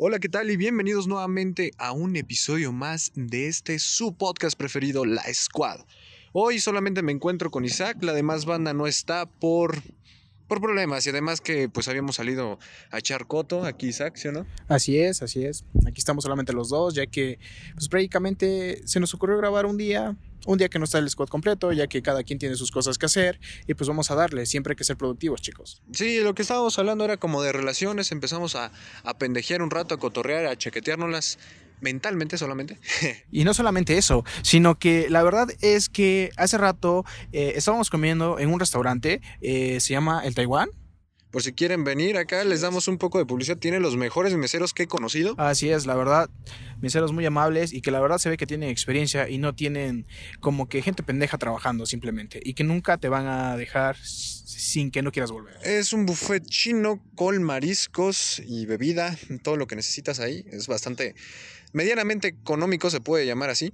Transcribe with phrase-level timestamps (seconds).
[0.00, 0.48] Hola, ¿qué tal?
[0.48, 5.80] Y bienvenidos nuevamente a un episodio más de este su podcast preferido, La Squad.
[6.32, 9.82] Hoy solamente me encuentro con Isaac, la demás banda no está por
[10.46, 12.60] por problemas y además que pues habíamos salido
[12.92, 14.46] a echar coto aquí Isaac, ¿sí o no?
[14.68, 15.64] Así es, así es.
[15.84, 17.40] Aquí estamos solamente los dos, ya que
[17.74, 21.28] pues prácticamente se nos ocurrió grabar un día, un día que no está el squad
[21.28, 24.46] completo, ya que cada quien tiene sus cosas que hacer y pues vamos a darle,
[24.46, 25.82] siempre hay que ser productivos, chicos.
[25.92, 28.72] Sí, lo que estábamos hablando era como de relaciones, empezamos a,
[29.04, 31.38] a pendejear un rato, a cotorrear, a chequeteárnoslas
[31.80, 32.78] mentalmente solamente.
[33.30, 38.38] y no solamente eso, sino que la verdad es que hace rato eh, estábamos comiendo
[38.38, 40.70] en un restaurante, eh, se llama El Taiwán.
[41.30, 43.58] Por si quieren venir acá, les damos un poco de publicidad.
[43.58, 45.34] Tiene los mejores meseros que he conocido.
[45.36, 46.30] Así es, la verdad.
[46.80, 50.06] Meseros muy amables y que la verdad se ve que tienen experiencia y no tienen
[50.40, 52.40] como que gente pendeja trabajando simplemente.
[52.42, 55.56] Y que nunca te van a dejar sin que no quieras volver.
[55.62, 60.44] Es un buffet chino con mariscos y bebida, todo lo que necesitas ahí.
[60.50, 61.14] Es bastante
[61.72, 63.72] medianamente económico, se puede llamar así.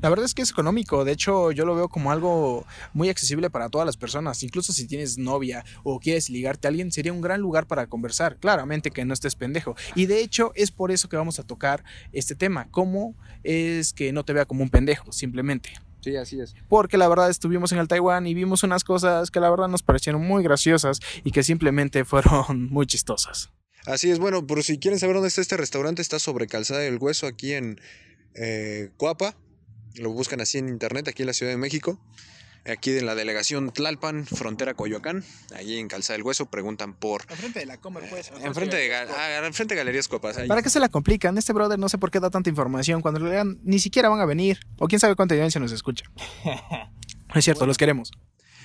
[0.00, 3.50] La verdad es que es económico, de hecho yo lo veo como algo muy accesible
[3.50, 7.20] para todas las personas, incluso si tienes novia o quieres ligarte a alguien, sería un
[7.20, 9.74] gran lugar para conversar, claramente que no estés pendejo.
[9.94, 14.12] Y de hecho es por eso que vamos a tocar este tema, cómo es que
[14.12, 15.72] no te vea como un pendejo, simplemente.
[16.00, 16.54] Sí, así es.
[16.68, 19.82] Porque la verdad estuvimos en el Taiwán y vimos unas cosas que la verdad nos
[19.82, 23.50] parecieron muy graciosas y que simplemente fueron muy chistosas.
[23.86, 26.98] Así es, bueno, por si quieren saber dónde está este restaurante, está sobre Calzada del
[26.98, 27.80] Hueso, aquí en
[28.34, 29.36] eh, Cuapa.
[29.96, 31.98] Lo buscan así en internet, aquí en la Ciudad de México.
[32.66, 35.24] Aquí en la delegación Tlalpan, frontera Coyoacán,
[35.56, 37.22] allí en Calzada del Hueso, preguntan por.
[37.30, 38.30] Enfrente de la Comer, pues.
[38.42, 40.36] Enfrente de, ah, enfrente de Galerías Copas.
[40.46, 41.38] ¿Para qué se la complican?
[41.38, 43.00] Este brother no sé por qué da tanta información.
[43.00, 44.60] Cuando le lean, ni siquiera van a venir.
[44.78, 46.04] O quién sabe cuánta audiencia nos escucha.
[47.34, 48.12] es cierto, los queremos.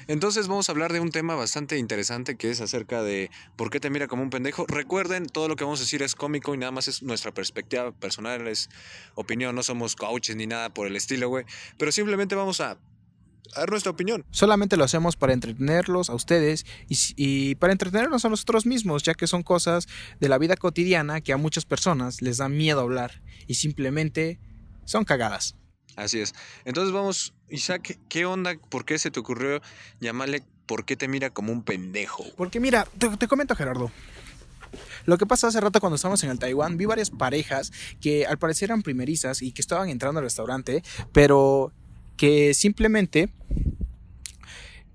[0.08, 3.80] Entonces vamos a hablar de un tema bastante interesante que es acerca de por qué
[3.80, 4.66] te mira como un pendejo.
[4.68, 7.92] Recuerden, todo lo que vamos a decir es cómico y nada más es nuestra perspectiva
[7.92, 8.70] personal, es
[9.16, 11.46] opinión, no somos coaches ni nada por el estilo, güey.
[11.78, 12.78] Pero simplemente vamos a
[13.56, 14.24] dar nuestra opinión.
[14.30, 19.16] Solamente lo hacemos para entretenerlos a ustedes y, y, para entretenernos a nosotros mismos, ya
[19.16, 19.88] que son cosas
[20.20, 24.40] de la vida cotidiana que a muchas personas les da miedo hablar y simplemente
[24.86, 25.56] son cagadas.
[25.96, 26.36] Así es.
[26.66, 28.56] Entonces vamos, Isaac, ¿qué onda?
[28.70, 29.62] ¿Por qué se te ocurrió
[30.00, 32.26] llamarle por qué te mira como un pendejo?
[32.36, 33.92] Porque mira, te, comento Gerardo.
[35.06, 38.38] Lo que pasa hace rato cuando estábamos en el Taiwán, vi varias parejas que al
[38.38, 41.72] parecer eran primerizas y que estaban entrando al restaurante, pero
[42.18, 43.30] que simplemente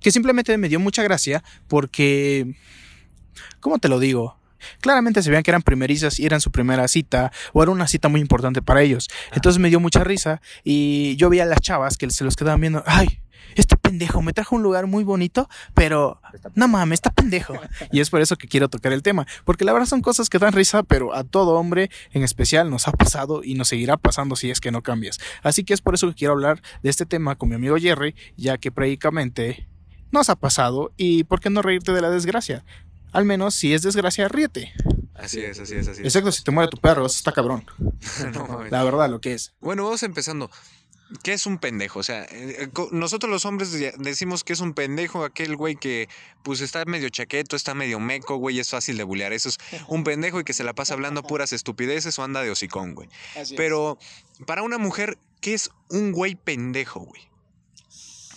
[0.01, 2.57] que simplemente me dio mucha gracia porque
[3.61, 4.40] ¿cómo te lo digo?
[4.81, 8.09] Claramente se veían que eran primerizas y eran su primera cita o era una cita
[8.09, 9.09] muy importante para ellos.
[9.33, 12.61] Entonces me dio mucha risa y yo vi a las chavas que se los quedaban
[12.61, 13.21] viendo, ay,
[13.55, 16.21] este pendejo me trajo un lugar muy bonito, pero
[16.55, 17.55] no mames, está pendejo.
[17.93, 20.39] Y es por eso que quiero tocar el tema, porque la verdad son cosas que
[20.39, 24.37] dan risa, pero a todo hombre en especial nos ha pasado y nos seguirá pasando
[24.37, 25.19] si es que no cambias.
[25.43, 28.15] Así que es por eso que quiero hablar de este tema con mi amigo Jerry,
[28.37, 29.69] ya que prácticamente
[30.13, 32.65] nos ha pasado y por qué no reírte de la desgracia.
[33.13, 34.73] Al menos si es desgracia, ríete.
[35.15, 36.07] Así es, así es, así es.
[36.07, 37.65] Exacto, si te muere tu perro, eso está cabrón.
[38.35, 39.53] no, la verdad, lo que es.
[39.61, 40.51] Bueno, vamos empezando.
[41.25, 41.99] ¿Qué es un pendejo?
[41.99, 42.27] O sea,
[42.93, 46.09] nosotros los hombres decimos que es un pendejo aquel güey que
[46.45, 49.33] pues está medio chaqueto, está medio meco, güey, es fácil de bulear.
[49.33, 52.51] Eso es un pendejo y que se la pasa hablando puras estupideces o anda de
[52.51, 53.09] hocicón, güey.
[53.57, 53.99] Pero
[54.47, 57.29] para una mujer, ¿qué es un güey pendejo, güey?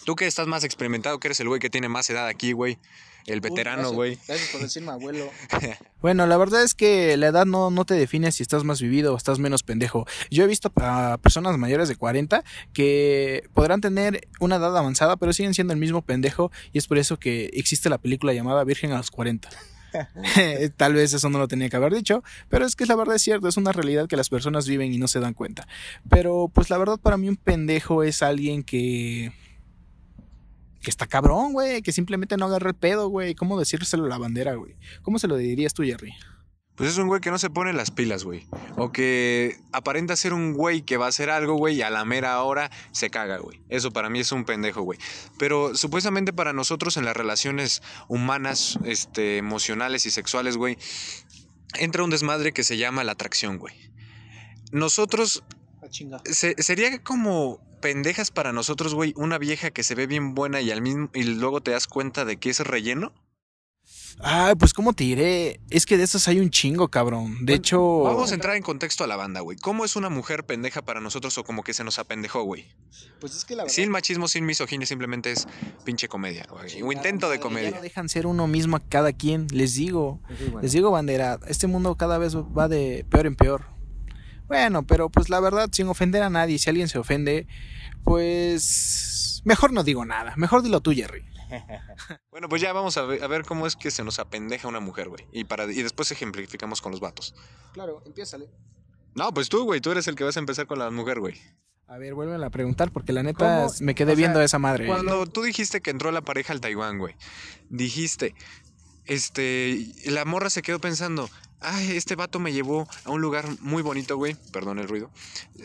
[0.03, 2.79] Tú que estás más experimentado, que eres el güey que tiene más edad aquí, güey.
[3.25, 4.17] El veterano, güey.
[4.27, 5.29] Gracias, por decirme abuelo.
[6.01, 9.13] bueno, la verdad es que la edad no, no te define si estás más vivido
[9.13, 10.05] o estás menos pendejo.
[10.29, 15.33] Yo he visto a personas mayores de 40 que podrán tener una edad avanzada, pero
[15.33, 18.91] siguen siendo el mismo pendejo y es por eso que existe la película llamada Virgen
[18.91, 19.49] a los 40.
[20.77, 23.21] Tal vez eso no lo tenía que haber dicho, pero es que la verdad es
[23.21, 25.67] cierto, es una realidad que las personas viven y no se dan cuenta.
[26.09, 29.31] Pero pues la verdad para mí un pendejo es alguien que
[30.83, 33.33] que está cabrón, güey, que simplemente no agarra el pedo, güey.
[33.33, 34.75] ¿Cómo decírselo a la bandera, güey?
[35.01, 36.13] ¿Cómo se lo dirías tú, Jerry?
[36.75, 38.47] Pues es un güey que no se pone las pilas, güey.
[38.77, 42.03] O que aparenta ser un güey que va a hacer algo, güey, y a la
[42.03, 43.61] mera hora se caga, güey.
[43.69, 44.99] Eso para mí es un pendejo, güey.
[45.37, 50.77] Pero supuestamente para nosotros en las relaciones humanas, este, emocionales y sexuales, güey,
[51.75, 53.73] entra un desmadre que se llama la atracción, güey.
[54.71, 55.43] Nosotros...
[56.25, 60.71] Se, sería como pendejas para nosotros, güey, una vieja que se ve bien buena y
[60.71, 63.13] al mismo y luego te das cuenta de que es relleno?
[64.19, 67.45] Ay, pues cómo te diré, es que de esas hay un chingo, cabrón.
[67.45, 69.57] De hecho, Vamos a entrar en contexto a la banda, güey.
[69.57, 72.65] ¿Cómo es una mujer pendeja para nosotros o como que se nos apendejó, güey?
[73.19, 75.47] pues es que la Sin machismo, sin misoginia, simplemente es
[75.83, 76.81] pinche comedia, güey.
[76.81, 77.81] O intento de Ya no comedia.
[77.81, 80.21] dejan ser uno mismo a cada quien, les digo.
[80.61, 83.72] Les digo, bandera, este mundo cada vez va de peor en peor.
[84.47, 87.47] Bueno, pero pues la verdad, sin ofender a nadie, si alguien se ofende,
[88.03, 90.33] pues mejor no digo nada.
[90.37, 91.25] Mejor dilo tú, Jerry.
[92.31, 94.79] Bueno, pues ya vamos a ver, a ver cómo es que se nos apendeja una
[94.79, 95.27] mujer, güey.
[95.31, 97.35] Y, para, y después ejemplificamos con los vatos.
[97.73, 98.49] Claro, empiézale.
[99.13, 99.79] No, pues tú, güey.
[99.79, 101.39] Tú eres el que vas a empezar con la mujer, güey.
[101.87, 103.73] A ver, vuelven a preguntar porque la neta ¿Cómo?
[103.81, 104.87] me quedé O sea, viendo a esa madre.
[104.87, 107.15] Cuando tú dijiste que entró la pareja al Taiwán, güey,
[107.69, 108.33] dijiste,
[109.05, 111.29] este, la morra se quedó pensando,
[111.63, 115.09] ay, este vato me llevó a un lugar muy bonito, güey, perdón el ruido,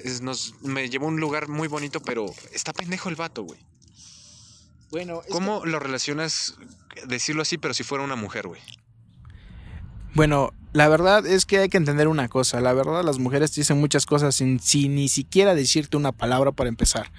[0.04, 3.60] Es- nos, me llevó a un lugar muy bonito, pero está pendejo el vato, güey.
[4.90, 6.54] Bueno, ¿Cómo lo relacionas,
[7.06, 8.60] decirlo así, pero si fuera una mujer, güey?
[10.14, 12.60] Bueno, la verdad es que hay que entender una cosa.
[12.60, 16.68] La verdad, las mujeres dicen muchas cosas sin, sin ni siquiera decirte una palabra para
[16.68, 17.12] empezar.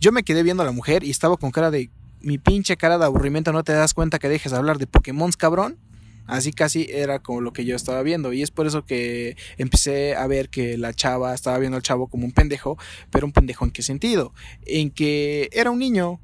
[0.00, 1.90] Yo me quedé viendo a la mujer y estaba con cara de.
[2.20, 5.30] Mi pinche cara de aburrimiento, ¿no te das cuenta que dejes de hablar de Pokémon,
[5.32, 5.78] cabrón?
[6.26, 8.32] Así casi era como lo que yo estaba viendo.
[8.32, 12.08] Y es por eso que empecé a ver que la chava estaba viendo al chavo
[12.08, 12.78] como un pendejo.
[13.10, 14.32] Pero un pendejo en qué sentido?
[14.64, 16.20] En que era un niño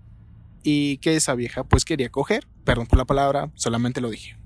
[0.63, 2.47] y que esa vieja pues quería coger.
[2.65, 4.37] Perdón por la palabra, solamente lo dije.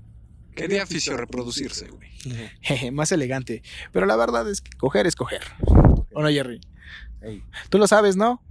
[0.55, 2.09] Quería fisio reproducirse, güey.
[2.61, 3.61] Jeje, más elegante.
[3.91, 5.43] Pero la verdad es que coger es coger.
[6.13, 6.59] ¿O no, Jerry?
[7.69, 8.41] Tú lo sabes, ¿no?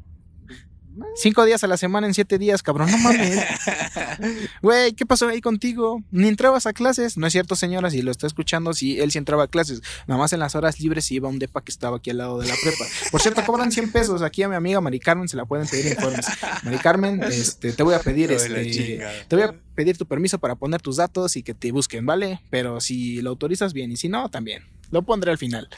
[1.16, 2.90] Cinco días a la semana en siete días, cabrón.
[2.90, 3.38] No mames.
[4.62, 6.02] Güey, ¿qué pasó ahí contigo?
[6.10, 7.16] Ni entrabas a clases.
[7.16, 9.82] No es cierto, señora, si lo está escuchando, si él sí entraba a clases.
[10.06, 12.38] Nada más en las horas libres iba a un depa que estaba aquí al lado
[12.38, 12.84] de la prepa.
[13.10, 14.22] Por cierto, cobran 100 pesos.
[14.22, 16.26] Aquí a mi amiga Mari Carmen se la pueden pedir informes.
[16.62, 20.54] Mari Carmen, este, te voy a pedir este, te voy a pedir tu permiso para
[20.54, 22.40] poner tus datos y que te busquen, ¿vale?
[22.50, 24.64] Pero si lo autorizas bien y si no, también.
[24.90, 25.68] Lo pondré al final.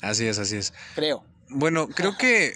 [0.00, 0.72] Así es, así es.
[0.94, 1.24] Creo.
[1.48, 2.54] Bueno, creo que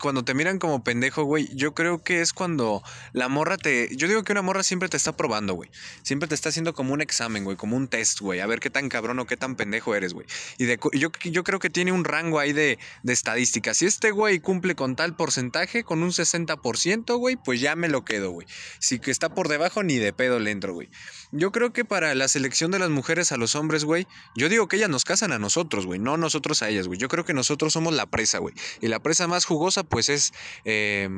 [0.00, 2.82] cuando te miran como pendejo, güey, yo creo que es cuando
[3.12, 3.94] la morra te...
[3.96, 5.70] Yo digo que una morra siempre te está probando, güey.
[6.02, 8.40] Siempre te está haciendo como un examen, güey, como un test, güey.
[8.40, 10.26] A ver qué tan cabrón o qué tan pendejo eres, güey.
[10.58, 13.76] Y de, yo, yo creo que tiene un rango ahí de, de estadísticas.
[13.76, 18.04] Si este güey cumple con tal porcentaje, con un 60%, güey, pues ya me lo
[18.04, 18.46] quedo, güey.
[18.78, 20.88] Si que está por debajo, ni de pedo le entro, güey.
[21.30, 24.66] Yo creo que para la selección de las mujeres a los hombres, güey, yo digo
[24.66, 26.98] que ellas nos casan a nosotros, güey, no nosotros a ellas, güey.
[26.98, 28.54] Yo creo que nosotros somos la presa, güey.
[28.80, 30.32] Y la presa más jugosa, pues es
[30.64, 31.08] eh,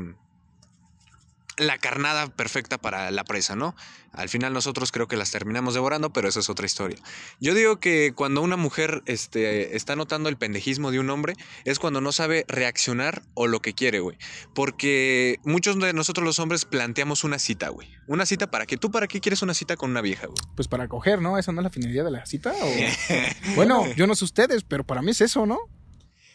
[1.60, 3.76] la carnada perfecta para la presa, ¿no?
[4.12, 6.98] Al final nosotros creo que las terminamos devorando, pero eso es otra historia.
[7.38, 11.34] Yo digo que cuando una mujer este, está notando el pendejismo de un hombre,
[11.64, 14.18] es cuando no sabe reaccionar o lo que quiere, güey.
[14.54, 17.88] Porque muchos de nosotros los hombres planteamos una cita, güey.
[18.08, 18.76] Una cita para qué?
[18.76, 20.38] ¿Tú para qué quieres una cita con una vieja, güey?
[20.56, 21.38] Pues para coger, ¿no?
[21.38, 22.52] ¿Esa no es la finalidad de la cita?
[22.52, 25.58] ¿O- bueno, yo no sé ustedes, pero para mí es eso, ¿no?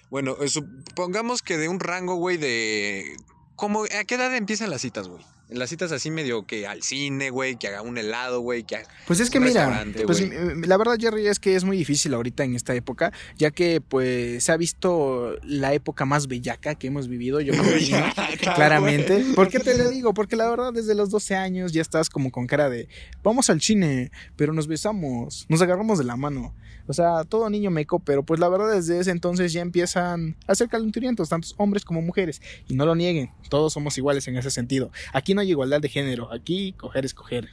[0.09, 3.15] Bueno, eh, supongamos que de un rango, güey, de...
[3.55, 5.23] ¿Cómo, ¿A qué edad empiezan las citas, güey?
[5.49, 8.87] Las citas así medio que al cine, güey, que haga un helado, güey, que haga...
[9.05, 10.35] Pues es que Un mira, pues güey.
[10.35, 13.79] m- la verdad Jerry es que es muy difícil ahorita en esta época, ya que
[13.79, 18.53] pues se ha visto la época más bellaca que hemos vivido, yo creo, ¿no?
[18.55, 19.23] claramente.
[19.35, 20.13] ¿Por qué te lo digo?
[20.13, 22.87] Porque la verdad desde los 12 años ya estás como con cara de
[23.23, 26.55] vamos al cine, pero nos besamos, nos agarramos de la mano.
[26.87, 30.53] O sea, todo niño meco, pero pues la verdad desde ese entonces ya empiezan a
[30.53, 32.41] ser calenturientos, tantos hombres como mujeres.
[32.67, 34.91] Y no lo nieguen, todos somos iguales en ese sentido.
[35.11, 37.49] Aquí no hay igualdad de género, aquí coger es coger.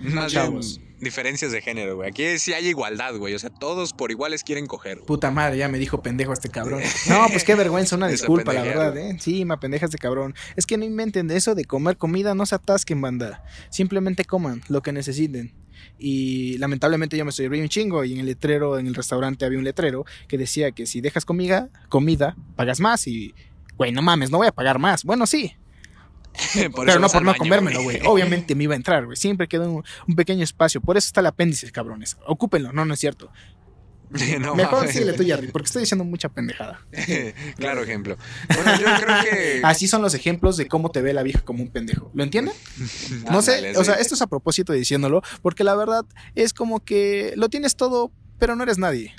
[0.00, 0.80] Más bien, Chavos.
[1.00, 2.08] diferencias de género, güey.
[2.08, 3.34] Aquí sí hay igualdad, güey.
[3.34, 5.06] O sea, todos por iguales quieren coger, güey.
[5.06, 6.82] Puta madre, ya me dijo pendejo este cabrón.
[7.08, 9.16] No, pues qué vergüenza, una disculpa, la verdad, ¿eh?
[9.20, 10.34] Sí, me apendeja este cabrón.
[10.56, 13.44] Es que no inventen de eso de comer comida, no se atasquen, banda.
[13.70, 15.54] Simplemente coman lo que necesiten.
[15.98, 19.58] Y lamentablemente yo me estoy un chingo y en el letrero, en el restaurante había
[19.58, 23.34] un letrero que decía que si dejas comida, comida, pagas más y...
[23.76, 25.04] Güey, no mames, no voy a pagar más.
[25.04, 25.54] Bueno, sí,
[26.72, 28.00] Por pero no por no baño, comérmelo, güey.
[28.04, 29.16] Obviamente me iba a entrar, güey.
[29.16, 30.80] Siempre quedó un, un pequeño espacio.
[30.80, 32.16] Por eso está el apéndice, cabrones.
[32.26, 32.72] Ocúpenlo.
[32.72, 33.30] No, no es cierto.
[34.40, 34.92] No Mejor mames.
[34.92, 36.80] síguele tú, Jerry, porque estoy diciendo mucha pendejada.
[37.56, 38.16] claro ejemplo.
[38.54, 39.60] Bueno, yo creo que...
[39.64, 42.10] Así son los ejemplos de cómo te ve la vieja como un pendejo.
[42.14, 42.54] ¿Lo entienden?
[43.30, 44.02] No sé, o sea, sí.
[44.02, 48.12] esto es a propósito de diciéndolo, porque la verdad es como que lo tienes todo,
[48.38, 49.14] pero no eres nadie.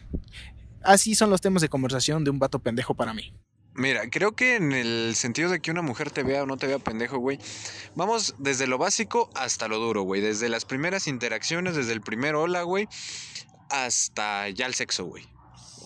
[0.83, 3.33] Así son los temas de conversación de un vato pendejo para mí.
[3.77, 6.65] Mira, creo que en el sentido de que una mujer te vea o no te
[6.67, 7.39] vea pendejo, güey,
[7.95, 10.19] vamos desde lo básico hasta lo duro, güey.
[10.19, 12.87] Desde las primeras interacciones, desde el primer hola, güey,
[13.69, 15.25] hasta ya el sexo, güey.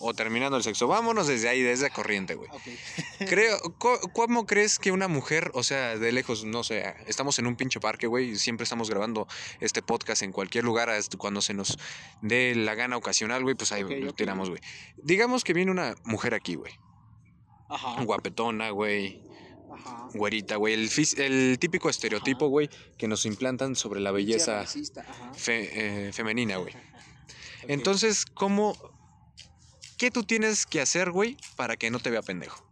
[0.04, 0.88] o terminando el sexo.
[0.88, 2.48] Vámonos desde ahí, desde corriente, güey.
[3.28, 7.46] Creo, co- ¿cómo crees que una mujer, o sea, de lejos, no sé, estamos en
[7.46, 9.28] un pinche parque, güey, y siempre estamos grabando
[9.60, 11.78] este podcast en cualquier lugar hasta cuando se nos
[12.20, 14.16] dé la gana ocasional, güey, pues ahí Ok, lo ok.
[14.16, 14.60] tiramos, güey.
[14.96, 16.72] Digamos que viene una mujer aquí, güey.
[17.74, 18.02] Ajá.
[18.04, 19.22] Guapetona, güey.
[19.72, 20.08] Ajá.
[20.14, 20.74] Güerita, güey.
[20.74, 22.50] El, típico estereotipo, Ajá.
[22.50, 24.64] güey, que nos implantan sobre la belleza
[25.34, 26.74] fe- eh, femenina, güey.
[27.68, 28.76] Entonces, ¿cómo...
[29.96, 32.66] ¿Qué tú tienes que hacer, güey, para que no te vea pendejo?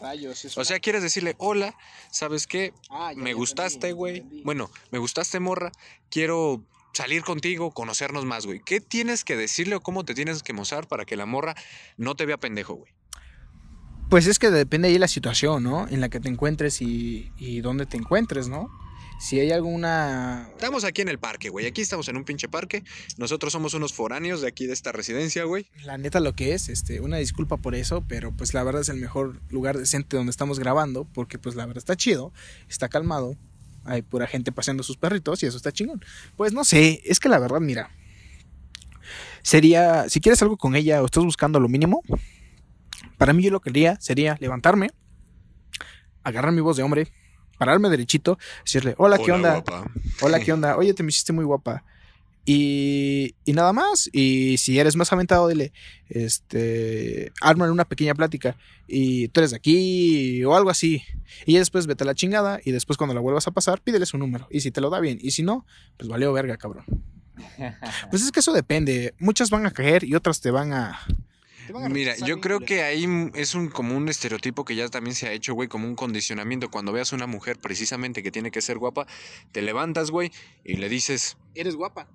[0.00, 1.74] Rayos, O sea, quieres decirle, hola,
[2.12, 2.72] ¿sabes qué?
[2.88, 4.20] Ah, me gustaste, güey.
[4.44, 5.72] Bueno, me gustaste, morra.
[6.08, 6.62] Quiero
[6.92, 8.60] salir contigo, conocernos más, güey.
[8.64, 11.56] ¿Qué tienes que decirle o cómo te tienes que mostrar para que la morra
[11.96, 12.92] no te vea pendejo, güey?
[14.08, 15.86] Pues es que depende ahí la situación, ¿no?
[15.88, 18.70] En la que te encuentres y, y dónde te encuentres, ¿no?
[19.20, 20.48] Si hay alguna...
[20.54, 21.66] Estamos aquí en el parque, güey.
[21.66, 22.84] Aquí estamos en un pinche parque.
[23.16, 25.66] Nosotros somos unos foráneos de aquí de esta residencia, güey.
[25.84, 28.88] La neta lo que es, este, una disculpa por eso, pero pues la verdad es
[28.88, 32.32] el mejor lugar decente donde estamos grabando, porque pues la verdad está chido,
[32.68, 33.36] está calmado,
[33.84, 36.02] hay pura gente paseando sus perritos y eso está chingón.
[36.36, 37.90] Pues no sé, es que la verdad, mira,
[39.42, 42.02] sería, si quieres algo con ella o estás buscando lo mínimo,
[43.18, 44.90] para mí yo lo que haría sería levantarme,
[46.22, 47.12] agarrar mi voz de hombre,
[47.58, 49.54] pararme derechito, decirle, hola, ¿qué onda?
[49.54, 49.90] guapa.
[50.22, 50.76] Hola, ¿qué onda?
[50.76, 51.84] Oye, te me hiciste muy guapa.
[52.50, 54.08] Y, y nada más.
[54.10, 55.72] Y si eres más aventado, dile,
[56.08, 58.56] este, arman una pequeña plática.
[58.86, 61.02] Y tú eres de aquí o algo así.
[61.44, 62.58] Y ya después vete a la chingada.
[62.64, 64.46] Y después cuando la vuelvas a pasar, pídele su número.
[64.50, 65.18] Y si te lo da bien.
[65.20, 65.66] Y si no,
[65.98, 66.86] pues valeo verga, cabrón.
[68.10, 69.14] Pues es que eso depende.
[69.18, 70.98] Muchas van a caer y otras te van a...
[71.90, 72.66] Mira, yo creo culero.
[72.66, 75.86] que ahí es un como un estereotipo que ya también se ha hecho, güey, como
[75.86, 76.70] un condicionamiento.
[76.70, 79.06] Cuando veas una mujer precisamente que tiene que ser guapa,
[79.52, 80.30] te levantas, güey,
[80.64, 82.08] y le dices, Eres guapa.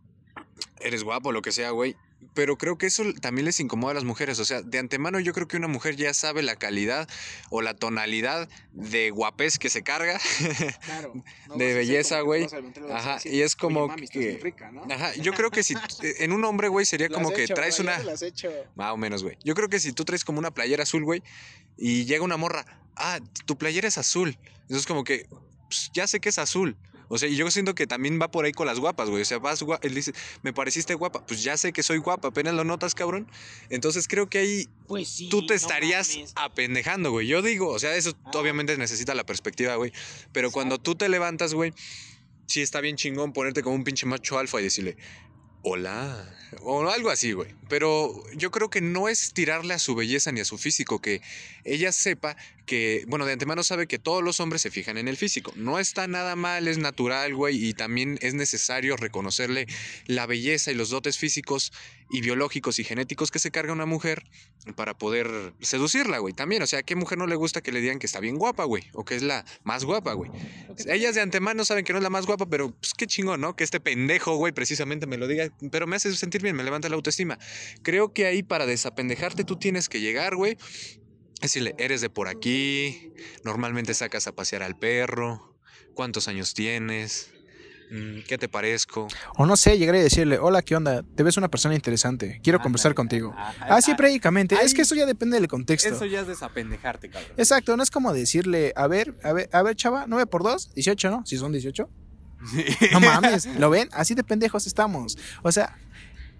[0.79, 1.95] Eres guapo, lo que sea, güey.
[2.33, 4.39] Pero creo que eso también les incomoda a las mujeres.
[4.39, 7.07] O sea, de antemano yo creo que una mujer ya sabe la calidad
[7.49, 10.19] o la tonalidad de guapés que se carga.
[10.85, 11.13] Claro.
[11.57, 12.47] De belleza, güey.
[12.93, 14.37] Ajá, y es como que-
[14.89, 15.75] Ajá, yo creo que si
[16.19, 17.97] en un hombre, güey, sería como que traes una...
[18.75, 19.37] Más o menos, güey.
[19.43, 21.21] Yo creo que si tú traes como una playera azul, güey,
[21.77, 22.65] y llega una morra,
[22.95, 24.37] ah, tu playera es azul.
[24.61, 25.27] Entonces, como que,
[25.67, 26.77] pues, ya sé que es azul.
[27.09, 29.21] O sea, y yo siento que también va por ahí con las guapas, güey.
[29.21, 31.25] O sea, vas él dice, me pareciste guapa.
[31.25, 33.29] Pues ya sé que soy guapa, apenas lo notas, cabrón.
[33.69, 35.29] Entonces creo que ahí Pues sí.
[35.29, 37.27] tú te estarías apendejando, güey.
[37.27, 38.31] Yo digo, o sea, eso Ah.
[38.35, 39.91] obviamente necesita la perspectiva, güey.
[40.31, 41.73] Pero cuando tú te levantas, güey,
[42.47, 44.97] sí está bien chingón ponerte como un pinche macho alfa y decirle,
[45.63, 46.29] hola,
[46.61, 47.55] o algo así, güey.
[47.73, 51.23] Pero yo creo que no es tirarle a su belleza ni a su físico, que
[51.63, 52.37] ella sepa
[52.67, 55.51] que, bueno, de antemano sabe que todos los hombres se fijan en el físico.
[55.55, 59.65] No está nada mal, es natural, güey, y también es necesario reconocerle
[60.05, 61.73] la belleza y los dotes físicos
[62.09, 64.23] y biológicos y genéticos que se carga una mujer
[64.75, 66.33] para poder seducirla, güey.
[66.33, 68.37] También, o sea, ¿a qué mujer no le gusta que le digan que está bien
[68.37, 68.83] guapa, güey?
[68.93, 70.29] O que es la más guapa, güey.
[70.85, 73.55] Ellas de antemano saben que no es la más guapa, pero pues qué chingón, ¿no?
[73.55, 76.87] Que este pendejo, güey, precisamente me lo diga, pero me hace sentir bien, me levanta
[76.87, 77.39] la autoestima.
[77.81, 80.57] Creo que ahí para desapendejarte tú tienes que llegar, güey.
[81.41, 83.11] Decirle, eres de por aquí,
[83.43, 85.57] normalmente sacas a pasear al perro,
[85.93, 87.33] cuántos años tienes,
[87.93, 89.07] Mm, qué te parezco.
[89.37, 91.03] O no sé, llegar y decirle, hola, ¿qué onda?
[91.15, 93.35] Te ves una persona interesante, quiero conversar contigo.
[93.59, 95.89] Así prácticamente, es que eso ya depende del contexto.
[95.89, 97.31] Eso ya es desapendejarte, cabrón.
[97.37, 100.73] Exacto, no es como decirle, a ver, a ver, a ver, chava, 9 por 2,
[100.73, 101.23] 18, ¿no?
[101.25, 101.87] Si son 18.
[102.91, 103.87] No mames, ¿lo ven?
[103.93, 105.17] Así de pendejos estamos.
[105.43, 105.77] O sea,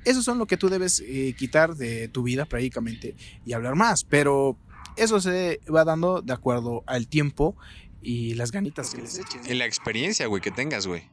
[0.05, 4.03] eso son lo que tú debes eh, quitar de tu vida prácticamente y hablar más,
[4.03, 4.57] pero
[4.95, 7.55] eso se va dando de acuerdo al tiempo
[8.01, 9.47] y las ganitas que les eches.
[9.47, 11.09] Y la experiencia, güey, que tengas, güey.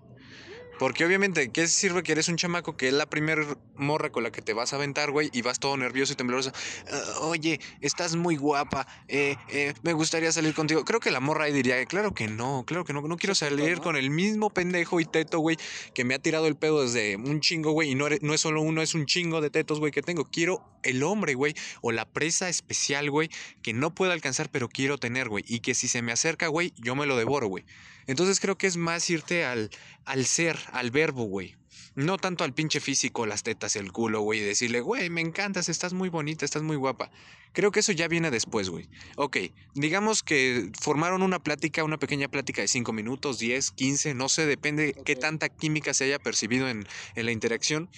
[0.81, 3.45] Porque obviamente, ¿qué sirve que eres un chamaco que es la primera
[3.77, 6.53] morra con la que te vas a aventar, güey, y vas todo nervioso y tembloroso?
[6.91, 10.87] "Ah, oye, estás muy guapa, eh, eh, me gustaría salir contigo.
[10.87, 13.77] Creo que la morra ahí diría, claro que no, claro que no, no quiero salir
[13.77, 13.83] ¿no?
[13.83, 15.59] con el mismo pendejo y teto, güey,
[15.95, 18.63] que me ha tirado el pedo desde un chingo, güey, y no, no es solo
[18.63, 20.31] uno, es un chingo de tetos, güey, que tengo.
[20.31, 23.29] Quiero el hombre, güey, o la presa especial, güey,
[23.61, 26.73] que no puedo alcanzar, pero quiero tener, güey, y que si se me acerca, güey,
[26.79, 27.67] yo me lo devoro, güey.
[28.07, 29.71] Entonces creo que es más irte al,
[30.05, 31.57] al ser, al verbo, güey.
[31.97, 35.69] No tanto al pinche físico, las tetas, el culo, güey, y decirle, güey, me encantas,
[35.69, 37.11] estás muy bonita, estás muy guapa.
[37.53, 38.89] Creo que eso ya viene después, güey.
[39.17, 39.39] Ok,
[39.75, 44.47] digamos que formaron una plática, una pequeña plática de 5 minutos, 10, 15, no sé,
[44.47, 47.91] depende qué tanta química se haya percibido en, en la interacción.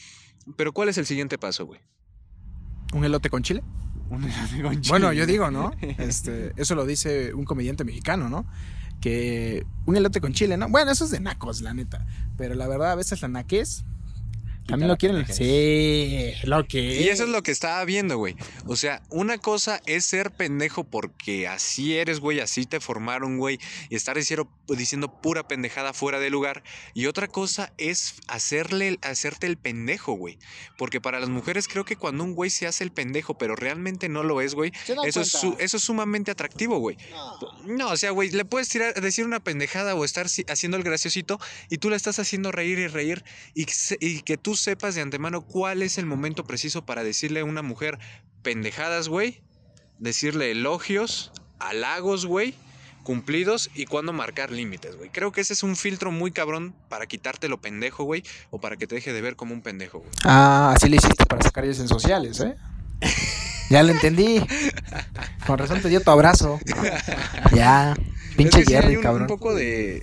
[0.56, 1.80] Pero ¿cuál es el siguiente paso, güey?
[2.94, 3.62] ¿Un elote con chile?
[4.10, 5.16] Un helado con Bueno, chile.
[5.16, 5.70] yo digo, ¿no?
[5.98, 8.46] Este, eso lo dice un comediante mexicano, ¿no?
[9.02, 10.68] Que un elote con chile, ¿no?
[10.68, 12.06] Bueno, eso es de nacos, la neta.
[12.38, 13.84] Pero la verdad, a veces la naquez
[14.66, 15.26] También lo quieren.
[15.32, 17.02] Sí, lo que.
[17.02, 18.36] Y eso es lo que estaba viendo, güey.
[18.66, 23.58] O sea, una cosa es ser pendejo porque así eres, güey, así te formaron, güey,
[23.90, 26.62] y estar diciendo, diciendo pura pendejada fuera de lugar.
[26.94, 30.38] Y otra cosa es hacerle, hacerte el pendejo, güey.
[30.78, 34.08] Porque para las mujeres creo que cuando un güey se hace el pendejo, pero realmente
[34.08, 34.72] no lo es, güey,
[35.06, 36.96] eso es, su- eso es sumamente atractivo, güey.
[37.66, 40.82] No, o sea, güey, le puedes tirar, decir una pendejada o estar si- haciendo el
[40.82, 41.38] graciosito
[41.68, 45.82] y tú la estás haciendo reír y reír y que tú sepas de antemano cuál
[45.82, 47.98] es el momento preciso para decirle a una mujer
[48.42, 49.40] pendejadas, güey,
[49.98, 52.54] decirle elogios, halagos, güey,
[53.04, 55.10] cumplidos y cuándo marcar límites, güey.
[55.10, 58.76] Creo que ese es un filtro muy cabrón para quitarte lo pendejo, güey, o para
[58.76, 60.10] que te deje de ver como un pendejo, güey.
[60.24, 62.56] Ah, así le hiciste para sacar ellos en sociales, ¿eh?
[63.70, 64.40] Ya lo entendí.
[65.46, 66.60] Con razón te dio tu abrazo.
[67.54, 67.94] Ya.
[68.36, 69.22] Pinche Es que sí hay Jerry, un, cabrón.
[69.22, 70.02] un poco de.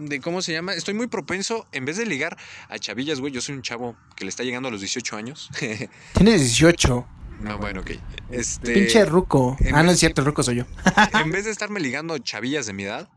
[0.00, 0.72] De cómo se llama.
[0.74, 2.36] Estoy muy propenso, en vez de ligar
[2.68, 3.32] a chavillas, güey.
[3.32, 5.50] Yo soy un chavo que le está llegando a los 18 años.
[6.14, 7.06] Tienes 18.
[7.42, 7.90] no, bueno, ok.
[8.30, 9.56] Este, Pinche ruco.
[9.72, 10.64] Ah, no es cierto, el ruco soy yo.
[11.22, 13.10] en vez de estarme ligando chavillas de mi edad,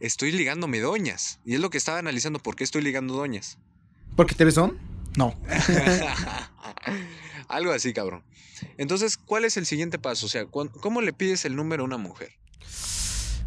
[0.00, 1.40] estoy ligándome doñas.
[1.44, 3.58] Y es lo que estaba analizando, ¿por qué estoy ligando doñas?
[4.16, 4.78] ¿Porque te besón?
[5.16, 5.38] No.
[7.48, 8.22] Algo así, cabrón.
[8.78, 10.26] Entonces, ¿cuál es el siguiente paso?
[10.26, 12.32] O sea, ¿cuán- ¿cómo le pides el número a una mujer?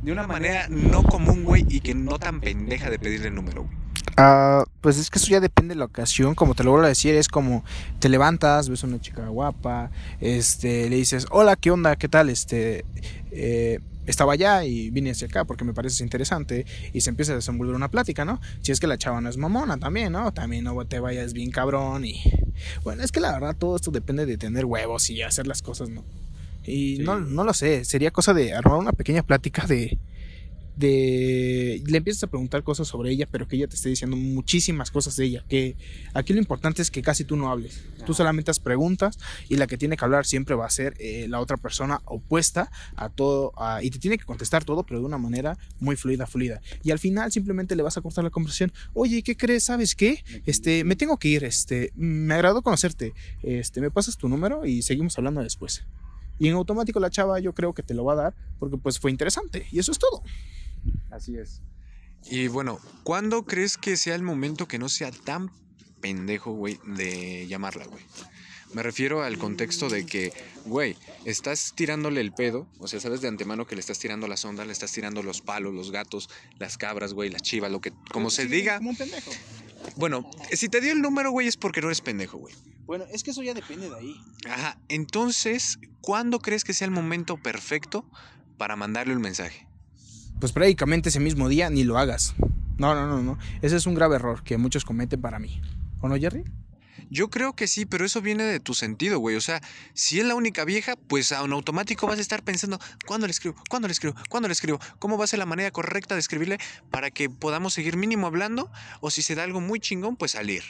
[0.03, 3.63] De una manera no común, güey, y que no tan pendeja de pedirle el número,
[3.63, 3.83] güey.
[4.17, 6.89] Ah, pues es que eso ya depende de la ocasión, como te lo vuelvo a
[6.89, 7.63] decir, es como
[8.00, 11.95] te levantas, ves a una chica guapa, este, le dices, hola, ¿qué onda?
[11.95, 12.29] ¿Qué tal?
[12.29, 12.86] Este,
[13.31, 17.36] eh, estaba allá y vine hacia acá porque me parece interesante y se empieza a
[17.36, 18.39] desenvolver una plática, ¿no?
[18.62, 20.31] Si es que la chava no es mamona también, ¿no?
[20.31, 22.22] También no te vayas bien cabrón y...
[22.83, 25.89] Bueno, es que la verdad todo esto depende de tener huevos y hacer las cosas,
[25.89, 26.03] ¿no?
[26.65, 27.03] Y Sí.
[27.03, 29.98] no, no lo sé, sería cosa de armar una pequeña plática de
[30.75, 34.89] de le empiezas a preguntar cosas sobre ella, pero que ella te esté diciendo muchísimas
[34.89, 35.75] cosas de ella, que
[36.15, 39.67] aquí lo importante es que casi tú no hables, tú solamente haz preguntas y la
[39.67, 43.51] que tiene que hablar siempre va a ser eh, la otra persona opuesta a todo
[43.55, 46.60] a- y te tiene que contestar todo, pero de una manera muy fluida, fluida.
[46.84, 48.74] Y al final simplemente le vas a cortar la conversación.
[48.93, 49.65] Oye, ¿qué crees?
[49.65, 50.24] ¿Sabes qué?
[50.48, 53.13] Este, me tengo que ir, este, me agradó conocerte.
[53.43, 55.86] Este, me pasas tu número y seguimos hablando después.
[56.44, 59.00] Y en automático la chava yo creo que te lo va a dar porque pues
[59.00, 60.22] fue interesante y eso es todo.
[61.10, 61.62] Así es.
[62.30, 65.52] Y bueno, ¿cuándo crees que sea el momento que no sea tan
[66.02, 68.04] pendejo, güey, de llamarla, güey?
[68.74, 70.34] Me refiero al contexto de que,
[70.66, 74.36] güey, estás tirándole el pedo, o sea, sabes de antemano que le estás tirando la
[74.36, 76.29] sonda, le estás tirando los palos, los gatos,
[76.60, 78.79] las cabras, güey, las chivas, lo que, como se diga.
[78.79, 79.32] Como un pendejo.
[79.96, 82.53] Bueno, si te dio el número, güey, es porque no eres pendejo, güey.
[82.85, 84.22] Bueno, es que eso ya depende de ahí.
[84.50, 88.05] Ajá, entonces, ¿cuándo crees que sea el momento perfecto
[88.57, 89.67] para mandarle un mensaje?
[90.39, 92.35] Pues prácticamente ese mismo día ni lo hagas.
[92.77, 93.37] No, no, no, no.
[93.61, 95.61] Ese es un grave error que muchos cometen para mí.
[96.01, 96.43] ¿O no, Jerry?
[97.09, 99.35] Yo creo que sí, pero eso viene de tu sentido, güey.
[99.35, 99.61] O sea,
[99.93, 103.55] si es la única vieja, pues en automático vas a estar pensando, ¿cuándo le escribo?
[103.69, 104.15] ¿Cuándo le escribo?
[104.29, 104.79] ¿Cuándo le escribo?
[105.00, 106.57] ¿Cómo va a ser la manera correcta de escribirle
[106.91, 108.72] para que podamos seguir mínimo hablando?
[109.00, 110.63] O si se da algo muy chingón, pues salir.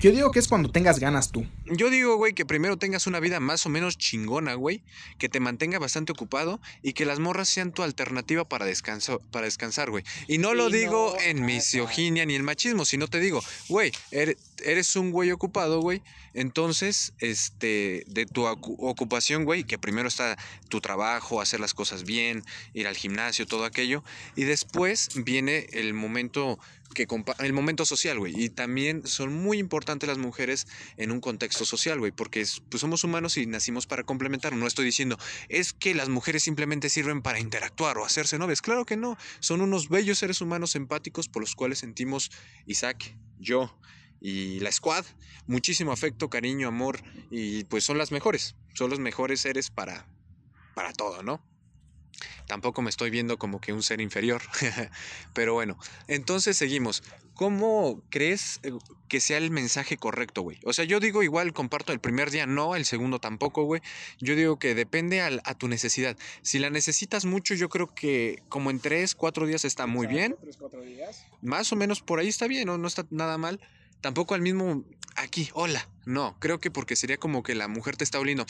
[0.00, 1.46] Yo digo que es cuando tengas ganas tú.
[1.66, 4.82] Yo digo, güey, que primero tengas una vida más o menos chingona, güey,
[5.18, 9.46] que te mantenga bastante ocupado y que las morras sean tu alternativa para, descanso, para
[9.46, 10.04] descansar, güey.
[10.26, 13.92] Y no lo digo no, en misoginia ni en machismo, sino te digo, güey,
[14.64, 16.02] eres, un güey ocupado, güey,
[16.34, 20.36] entonces, este, de tu ocu- ocupación, güey, que primero está
[20.68, 22.42] tu trabajo, hacer las cosas bien,
[22.74, 24.02] ir al gimnasio, todo aquello,
[24.36, 26.58] y después viene el momento
[26.92, 27.06] que
[27.38, 32.00] el momento social, güey, y también son muy importantes las mujeres en un contexto social,
[32.00, 34.56] güey, porque es- pues somos humanos y nacimos para complementar.
[34.56, 35.16] No estoy diciendo,
[35.48, 38.60] es que las mujeres simplemente sirven para interactuar o hacerse novias.
[38.60, 39.16] Claro que no.
[39.38, 42.32] Son unos bellos seres humanos empáticos por los cuales sentimos
[42.66, 43.78] Isaac, yo
[44.20, 45.04] y la squad
[45.46, 48.54] muchísimo afecto, cariño, amor y pues son las mejores.
[48.74, 50.06] Son los mejores seres para,
[50.74, 51.42] para todo, ¿no?
[52.46, 54.42] Tampoco me estoy viendo como que un ser inferior.
[55.34, 55.78] Pero bueno,
[56.08, 57.02] entonces seguimos.
[57.34, 58.72] ¿Cómo crees eh,
[59.08, 60.58] que sea el mensaje correcto, güey?
[60.64, 63.80] O sea, yo digo igual, comparto el primer día no, el segundo tampoco, güey.
[64.18, 66.18] Yo digo que depende al- a tu necesidad.
[66.42, 70.36] Si la necesitas mucho, yo creo que como en tres, cuatro días está muy bien.
[71.40, 72.76] Más o menos por ahí está bien, ¿no?
[72.76, 73.60] No está nada mal.
[74.00, 74.84] Tampoco al mismo
[75.16, 75.86] aquí, hola.
[76.06, 78.46] No, creo que porque sería como que la mujer te está oliendo.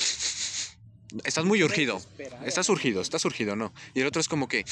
[1.24, 2.00] Estás muy urgido.
[2.44, 3.72] Estás urgido, estás urgido, no.
[3.94, 4.64] Y el otro es como que.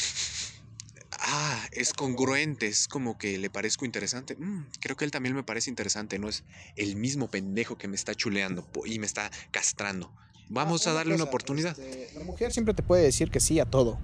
[1.20, 4.36] Ah, es congruente, es como que le parezco interesante.
[4.36, 6.44] Mm, creo que él también me parece interesante, no es
[6.76, 10.12] el mismo pendejo que me está chuleando y me está castrando.
[10.48, 11.78] Vamos a darle una oportunidad.
[11.78, 13.98] este, la mujer siempre te puede decir que sí a todo,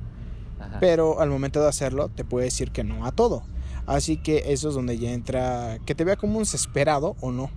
[0.58, 0.80] Ajá.
[0.80, 3.46] pero al momento de hacerlo te puede decir que no a todo.
[3.86, 7.50] Así que eso es donde ya entra que te vea como un desesperado o no.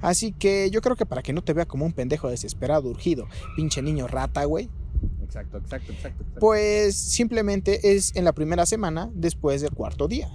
[0.00, 3.28] Así que yo creo que para que no te vea como un pendejo desesperado, urgido,
[3.56, 4.70] pinche niño rata, güey,
[5.22, 6.22] Exacto, exacto, exacto.
[6.22, 6.40] exacto.
[6.40, 10.30] pues simplemente es en la primera semana después del cuarto día.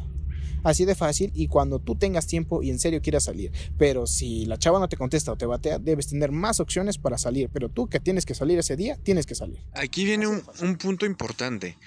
[0.63, 3.51] Así de fácil y cuando tú tengas tiempo y en serio quieras salir.
[3.80, 7.17] Pero si la chava no te contesta o te batea, debes tener más opciones para
[7.17, 7.49] salir.
[7.51, 9.60] Pero tú que tienes que salir ese día, tienes que salir.
[9.73, 11.77] Aquí viene un, un punto importante.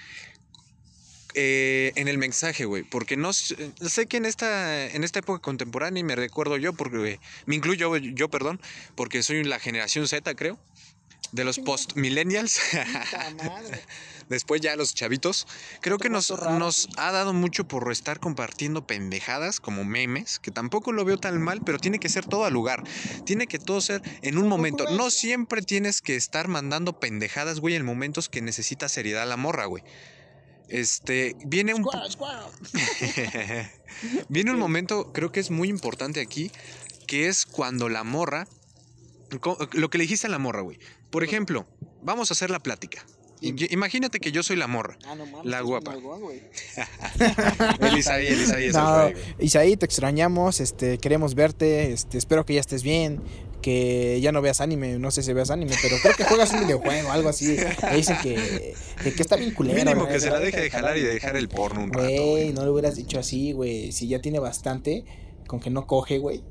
[1.37, 5.41] Eh, en el mensaje, güey, porque no s- sé que en esta en esta época
[5.41, 8.61] contemporánea y me recuerdo yo porque me incluyo yo, perdón,
[8.95, 10.57] porque soy la generación Z, creo,
[11.33, 12.59] de los post millennials.
[14.29, 15.45] Después ya los chavitos,
[15.81, 20.91] creo que nos, nos ha dado mucho por estar compartiendo pendejadas como memes, que tampoco
[20.93, 22.83] lo veo tan mal, pero tiene que ser todo al lugar.
[23.25, 24.85] Tiene que todo ser en un momento.
[24.97, 29.65] No siempre tienes que estar mandando pendejadas, güey, en momentos que necesita seriedad la morra,
[29.65, 29.83] güey.
[30.69, 31.83] Este, viene un...
[34.29, 36.51] viene un momento, creo que es muy importante aquí,
[37.07, 38.47] que es cuando la morra...
[39.73, 40.79] Lo que le dijiste a la morra, güey.
[41.09, 41.67] Por ejemplo,
[42.01, 43.05] vamos a hacer la plática.
[43.41, 44.97] Imagínate que yo soy la morra.
[45.43, 45.95] La guapa.
[47.79, 49.09] El Isaí, el Isaí es el No.
[49.39, 53.21] Isaí, te extrañamos, este, queremos verte, este, espero que ya estés bien,
[53.65, 56.59] que ya no veas anime, no sé si veas anime, pero creo que juegas un
[56.59, 57.57] videojuego, algo así.
[57.81, 59.75] Me dicen que, que, que está bien culero.
[59.83, 62.53] Mínimo que se la deje de jalar y de dejar el porno un rato, Güey,
[62.53, 63.91] no le hubieras dicho así, güey.
[63.91, 65.03] Si ya tiene bastante,
[65.47, 66.43] con que no coge, güey.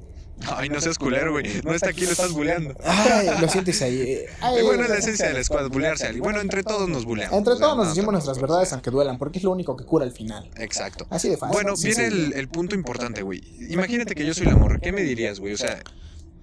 [0.49, 1.45] Ay, no seas culero, güey.
[1.63, 2.75] No está aquí, lo estás buleando.
[2.83, 4.19] Ay, lo sientes ahí.
[4.41, 6.25] Ay, bueno, es la esencia de la squad, bulearse a alguien.
[6.25, 7.39] Bueno, entre todos nos buleamos.
[7.39, 9.53] Entre O sea, todos nos no, decimos no, nuestras verdades aunque duelan, porque es lo
[9.53, 10.51] único que cura al final.
[10.57, 11.07] Exacto.
[11.11, 11.53] Así de fácil.
[11.55, 12.17] Bueno, Sí, viene sí.
[12.17, 13.41] el, el punto importante, güey.
[13.71, 14.81] Imagínate que yo soy la morra.
[14.81, 15.55] ¿Qué me dirías, güey?
[15.55, 15.81] O sea,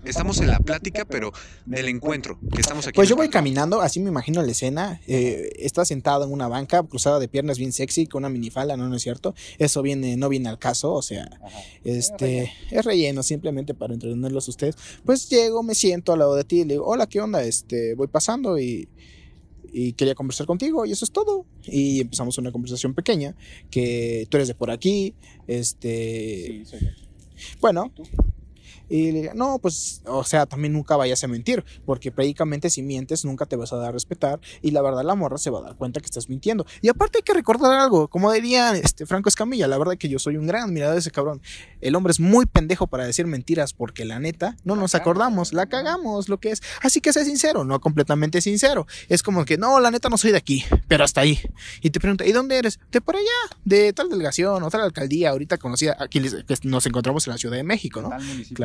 [0.06, 1.32] estamos en la plática, pero
[1.66, 2.96] del encuentro, que estamos aquí.
[2.96, 3.34] Pues yo voy parque.
[3.38, 5.00] caminando, así me imagino la escena.
[5.08, 8.88] eh, está sentado en una banca, cruzada de piernas, bien sexy, con una minifalda, no,
[8.88, 9.34] no es cierto.
[9.58, 11.30] Eso viene, no viene al caso, o sea,
[11.84, 14.76] este, es relleno simplemente para entretenerlos a ustedes.
[15.06, 17.44] Pues llego, me siento al lado de ti y le digo, hola, ¿qué onda?
[17.44, 18.90] Este, voy pasando y,
[19.72, 21.46] y quería conversar contigo y eso es todo.
[21.64, 23.36] Y empezamos una conversación pequeña,
[23.70, 25.16] que tú eres de por aquí,
[25.48, 26.88] este, Sí, soy yo.
[27.60, 27.92] bueno.
[28.92, 32.82] Y le digo, no, pues, o sea, también nunca vayas a mentir, porque prácticamente si
[32.82, 35.60] mientes nunca te vas a dar a respetar y la verdad la morra se va
[35.60, 36.66] a dar cuenta que estás mintiendo.
[36.82, 40.20] Y aparte hay que recordar algo, como diría este Franco Escamilla, la verdad que yo
[40.20, 41.42] soy un gran admirador de ese cabrón.
[41.80, 45.68] El hombre es muy pendejo para decir mentiras porque la neta no nos acordamos, la
[45.68, 46.62] cagamos, lo que es.
[46.82, 48.88] Así que sé sincero, no completamente sincero.
[49.08, 51.40] Es como que, no, la neta no soy de aquí, pero hasta ahí.
[51.82, 52.80] Y te pregunta, ¿y dónde eres?
[52.92, 56.86] De por allá, de tal delegación o tal alcaldía, ahorita conocida, aquí les- que nos
[56.86, 58.10] encontramos en la Ciudad de México, ¿no?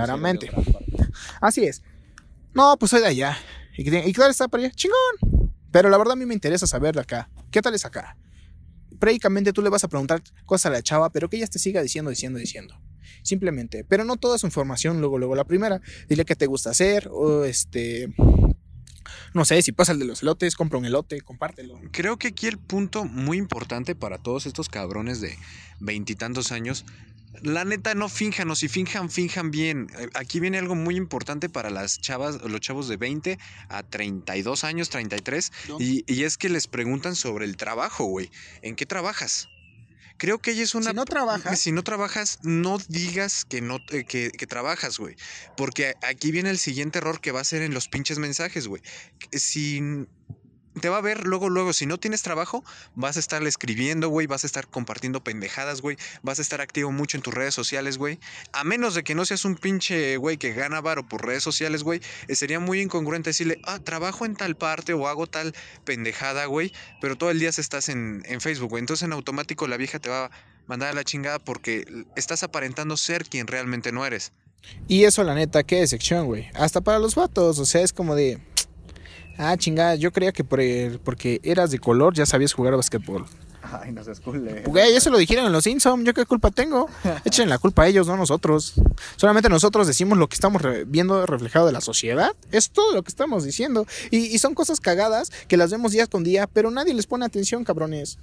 [0.07, 0.16] Tal
[1.41, 1.83] Así es.
[2.55, 3.37] No, pues soy de allá.
[3.77, 4.73] ¿Y qué, tiene- y qué tal está para allá?
[4.75, 5.53] Chingón.
[5.71, 7.29] Pero la verdad a mí me interesa saber de acá.
[7.51, 8.17] ¿Qué tal es acá?
[8.99, 11.83] Prácticamente tú le vas a preguntar cosas a la chava, pero que ella te siga
[11.83, 12.81] diciendo, diciendo, diciendo.
[13.23, 13.85] Simplemente.
[13.85, 15.81] Pero no toda su información, luego, luego la primera.
[16.09, 18.09] Dile qué te gusta hacer, o este.
[19.35, 21.79] No sé, si pasa el de los elotes, compra un elote, compártelo.
[21.93, 25.37] Creo que aquí el punto muy importante para todos estos cabrones de
[25.79, 26.85] veintitantos años,
[27.43, 29.89] la neta no finjan, o si finjan, finjan bien.
[29.99, 34.65] Eh, Aquí viene algo muy importante para las chavas, los chavos de 20 a 32
[34.65, 35.77] años, 33, ¿No?
[35.81, 38.31] y, y es que les preguntan sobre el trabajo, güey.
[38.63, 39.49] ¿En qué trabajas?
[40.19, 40.91] Creo que ella es una...
[40.91, 45.15] Si no trabajas, Si no trabajas, no digas que no eh, que, que trabajas, güey.
[45.57, 48.83] Porque aquí viene el siguiente error que va a ser en los pinches mensajes, güey.
[49.33, 50.07] Si
[50.81, 54.27] te va a ver luego, luego, si no tienes trabajo, vas a estar escribiendo, güey,
[54.27, 57.99] vas a estar compartiendo pendejadas, güey, vas a estar activo mucho en tus redes sociales,
[57.99, 58.19] güey.
[58.53, 61.83] A menos de que no seas un pinche, güey, que gana varo por redes sociales,
[61.83, 66.47] güey, eh, sería muy incongruente decirle, ah, trabajo en tal parte o hago tal pendejada,
[66.47, 68.81] güey, pero todo el día estás en, en Facebook, güey.
[68.81, 70.31] Entonces en automático la vieja te va a
[70.67, 71.85] mandar a la chingada porque
[72.17, 74.33] estás aparentando ser quien realmente no eres.
[74.89, 76.49] Y eso, la neta, qué decepción, güey.
[76.55, 78.39] Hasta para los vatos, o sea, es como de.
[79.39, 82.77] Ah, chingada, yo creía que por el- porque eras de color ya sabías jugar a
[82.77, 83.27] basquetbol.
[83.83, 84.63] Ay, no seas culero.
[84.71, 86.89] Güey, eso lo dijeron en los Simpsons, ¿yo qué culpa tengo?
[87.25, 88.75] Echen la culpa a ellos, no nosotros.
[89.17, 92.31] Solamente nosotros decimos lo que estamos re- viendo reflejado de la sociedad.
[92.53, 93.85] Es todo lo que estamos diciendo.
[94.13, 97.25] Y, y son cosas cagadas que las vemos día con día, pero nadie les pone
[97.27, 98.19] atención, cabrones.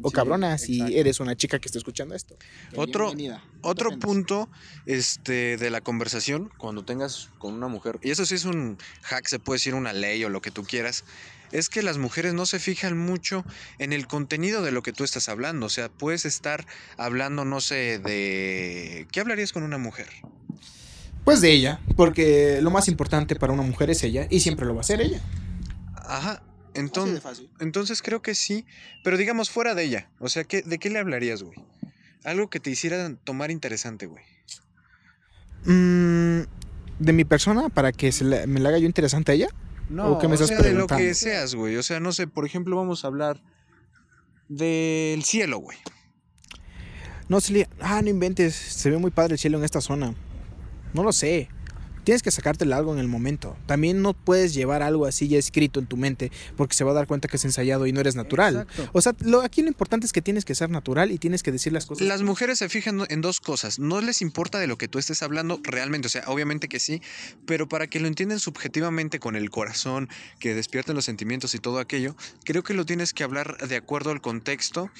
[0.00, 0.96] O Sí, cabronas, si exacto.
[0.96, 2.36] eres una chica que está escuchando esto.
[2.76, 3.44] Otro- Bienvenida.
[3.60, 4.48] Otro punto
[4.86, 9.26] este, de la conversación, cuando tengas con una mujer, y eso sí es un hack,
[9.28, 11.04] se puede decir una ley o lo que tú quieras,
[11.52, 13.44] es que las mujeres no se fijan mucho
[13.78, 15.66] en el contenido de lo que tú estás hablando.
[15.66, 19.06] O sea, puedes estar hablando, no sé, de...
[19.12, 20.08] ¿Qué hablarías con una mujer?
[21.24, 24.74] Pues de ella, porque lo más importante para una mujer es ella y siempre lo
[24.74, 25.20] va a ser ella.
[25.94, 26.42] Ajá.
[26.74, 27.50] Entonces, fácil.
[27.60, 28.64] entonces creo que sí,
[29.04, 30.10] pero digamos fuera de ella.
[30.18, 31.58] O sea, ¿qué, ¿de qué le hablarías, güey?
[32.24, 34.24] Algo que te hiciera tomar interesante, güey.
[35.64, 36.42] Mm,
[36.98, 39.48] de mi persona para que se la- me la haga yo interesante a ella.
[39.88, 41.76] No, ¿O qué me o estás sea, de lo que seas, güey.
[41.76, 43.42] O sea, no sé, por ejemplo, vamos a hablar
[44.48, 45.78] del cielo, güey.
[47.28, 50.14] No, Celia, ah, no inventes, se ve muy padre el cielo en esta zona.
[50.94, 51.48] No lo sé.
[52.04, 53.56] Tienes que sacártela algo en el momento.
[53.66, 56.94] También no puedes llevar algo así ya escrito en tu mente porque se va a
[56.94, 58.66] dar cuenta que es ensayado y no eres natural.
[58.68, 58.90] Exacto.
[58.92, 61.52] O sea, lo, aquí lo importante es que tienes que ser natural y tienes que
[61.52, 62.06] decir las cosas.
[62.06, 63.78] Las mujeres se fijan en dos cosas.
[63.78, 66.06] No les importa de lo que tú estés hablando realmente.
[66.06, 67.02] O sea, obviamente que sí.
[67.46, 71.78] Pero para que lo entiendan subjetivamente con el corazón, que despierten los sentimientos y todo
[71.78, 74.90] aquello, creo que lo tienes que hablar de acuerdo al contexto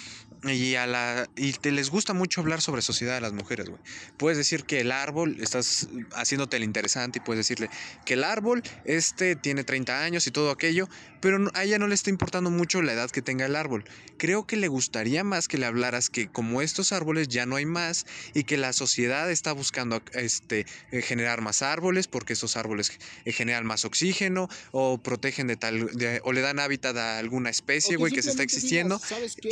[0.45, 1.29] y a la.
[1.37, 3.81] Y te les gusta mucho hablar sobre sociedad a las mujeres, güey.
[4.17, 7.71] Puedes decir que el árbol, estás haciéndote el interesante y puedes decirle
[8.05, 10.89] que el árbol, este tiene 30 años y todo aquello,
[11.21, 13.85] pero a ella no le está importando mucho la edad que tenga el árbol.
[14.19, 17.67] Creo que le gustaría más que le hablaras que como estos árboles ya no hay
[17.67, 22.99] más y que la sociedad está buscando este, eh, generar más árboles porque esos árboles
[23.25, 27.51] eh, generan más oxígeno o protegen de tal de- o le dan hábitat a alguna
[27.51, 29.01] especie, güey, que se está existiendo.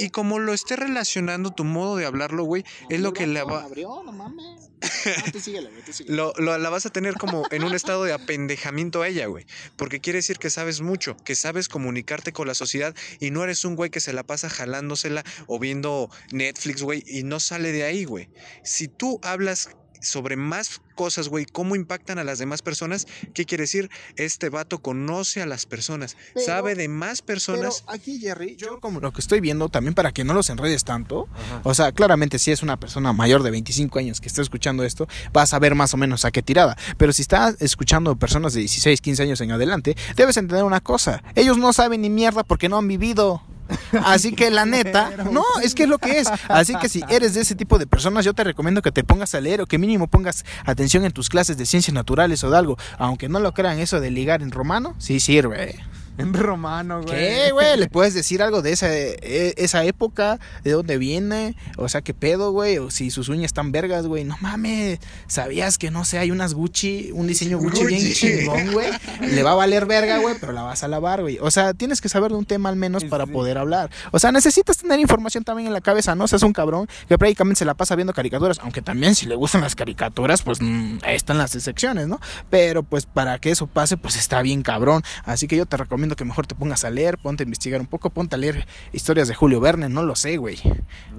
[0.04, 3.66] Y como lo esté relacionando tu modo de hablarlo, güey, es lo que le va...
[6.08, 9.46] Lo, lo- la vas a tener como en un estado de apendejamiento a ella, güey.
[9.76, 13.64] Porque quiere decir que sabes mucho, que sabes comunicarte con la sociedad y no eres
[13.64, 17.84] un güey que se la pasa jalándosela o viendo Netflix, güey, y no sale de
[17.84, 18.30] ahí, güey.
[18.64, 23.62] Si tú hablas sobre más cosas, güey, cómo impactan a las demás personas, ¿qué quiere
[23.62, 23.90] decir?
[24.16, 27.82] Este vato conoce a las personas, Pero- sabe de más personas.
[27.86, 30.84] Pero aquí, Jerry, yo como lo que estoy viendo, también para que no los enredes
[30.84, 31.60] tanto, Ajá.
[31.64, 35.08] o sea, claramente si es una persona mayor de 25 años que está escuchando esto,
[35.32, 36.76] vas a ver más o menos a qué tirada.
[36.98, 41.22] Pero si estás escuchando personas de 16, 15 años en adelante, debes entender una cosa.
[41.34, 43.42] Ellos no saben ni mierda porque no han vivido.
[44.04, 46.28] Así que la neta, no, es que es lo que es.
[46.48, 49.34] Así que si eres de ese tipo de personas, yo te recomiendo que te pongas
[49.34, 52.58] a leer o que mínimo pongas atención en tus clases de ciencias naturales o de
[52.58, 52.76] algo.
[52.98, 55.78] Aunque no lo crean, eso de ligar en romano, sí sirve.
[56.18, 57.14] En romano, güey.
[57.16, 57.78] ¿Qué, güey?
[57.78, 60.38] ¿Le puedes decir algo de esa, e- esa época?
[60.64, 61.56] ¿De dónde viene?
[61.78, 62.76] O sea, ¿qué pedo, güey?
[62.78, 64.24] O si sus uñas están vergas, güey.
[64.24, 64.98] No mames.
[65.28, 68.88] ¿Sabías que, no sé, hay unas Gucci, un diseño Gucci, bien chingón, güey?
[69.22, 71.38] Le va a valer verga, güey, pero la vas a lavar, güey.
[71.40, 73.32] O sea, tienes que saber de un tema al menos para Sí.
[73.32, 73.90] poder hablar.
[74.10, 77.60] O sea, necesitas tener información también en la cabeza, no seas un cabrón que prácticamente
[77.60, 78.58] se la pasa viendo caricaturas.
[78.62, 82.20] Aunque también si le gustan las caricaturas, pues mm, ahí están las excepciones, ¿no?
[82.50, 85.02] Pero pues para que eso pase, pues está bien cabrón.
[85.24, 87.86] Así que yo te recomiendo que mejor te pongas a leer, ponte a investigar un
[87.86, 90.58] poco, ponte a leer historias de Julio Verne, no lo sé, güey.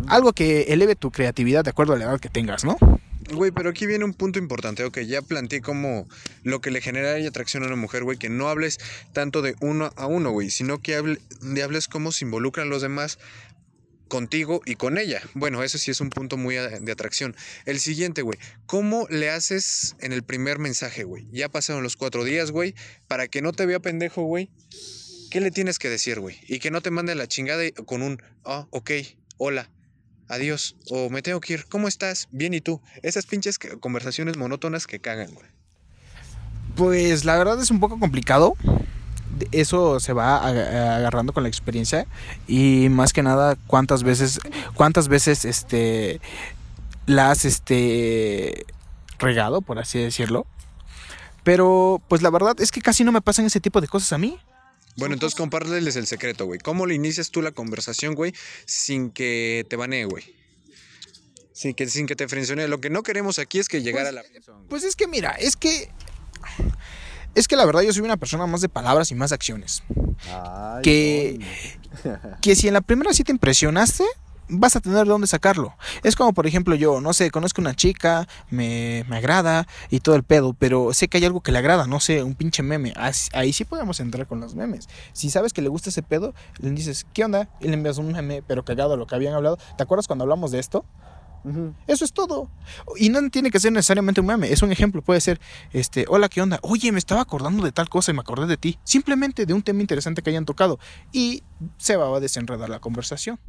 [0.08, 2.78] Algo que eleve tu creatividad de acuerdo a la edad que tengas, ¿no?
[3.34, 4.84] Güey, pero aquí viene un punto importante.
[4.84, 6.08] Ok, ya planteé como
[6.44, 8.80] lo que le genera y atracción a una mujer, güey, que no hables
[9.14, 12.82] tanto de uno a uno, güey, sino que hable, de hables cómo se involucran los
[12.82, 13.20] demás
[14.12, 15.22] contigo y con ella.
[15.34, 17.34] Bueno, eso sí es un punto muy a- de atracción.
[17.66, 21.28] El siguiente, güey, ¿cómo le haces en el primer mensaje, güey?
[21.32, 22.76] Ya pasaron los cuatro días, güey,
[23.08, 24.50] para que no te vea pendejo, güey.
[25.32, 26.38] ¿Qué le tienes que decir, güey?
[26.50, 28.92] Y que no te mande la chingada con un, ah, ok,
[29.38, 29.72] hola,
[30.28, 32.28] adiós, o me tengo que ir, ¿cómo estás?
[32.32, 32.82] Bien, ¿y tú?
[33.04, 35.48] Esas pinches conversaciones monótonas que cagan, güey.
[36.76, 38.56] Pues la verdad es un poco complicado.
[39.52, 42.06] Eso se va aga- agarrando con la experiencia
[42.48, 44.40] y más que nada cuántas veces
[44.76, 46.20] cuántas veces este
[47.06, 48.66] la has este
[49.20, 50.46] regado, por así decirlo.
[51.44, 54.18] Pero pues la verdad es que casi no me pasan ese tipo de cosas a
[54.18, 54.38] mí.
[54.98, 56.60] Bueno, entonces compárteles el secreto, güey.
[56.60, 58.34] ¿Cómo le inicias tú la conversación, güey,
[58.66, 60.36] sin que te banee, güey?
[61.54, 62.68] Sin que, sin que te friccione.
[62.68, 64.24] Lo que no queremos aquí es que llegara a la...
[64.70, 65.90] Pues es que mira, es que
[67.36, 69.84] es que la verdad yo soy una persona más de palabras y más de acciones.
[70.30, 71.40] Ay, Que-
[72.42, 74.04] que si en la primera sí te impresionaste,
[74.54, 75.76] vas a tener de dónde sacarlo.
[76.04, 80.16] Es como, por ejemplo, yo, no sé, conozco una chica, me, me agrada y todo
[80.16, 82.94] el pedo, pero sé que hay algo que le agrada, no sé, un pinche meme.
[83.34, 84.90] Ahí sí podemos entrar con los memes.
[85.14, 87.50] Si sabes que le gusta ese pedo, le dices, ¿qué onda?
[87.62, 89.58] Y le envías un meme, pero cagado a lo que habían hablado.
[89.78, 90.86] ¿Te acuerdas cuando hablamos de esto?
[91.88, 92.50] Eso es todo.
[92.98, 94.52] Y no tiene que ser necesariamente un meme.
[94.52, 95.02] Es un ejemplo.
[95.02, 95.40] Puede ser,
[95.72, 96.60] este, hola, ¿qué onda?
[96.62, 98.80] Oye, me estaba acordando de tal cosa y me acordé de ti.
[98.84, 100.80] Simplemente de un tema interesante que hayan tocado.
[101.12, 101.44] Y
[101.78, 103.40] se va a desenredar la conversación.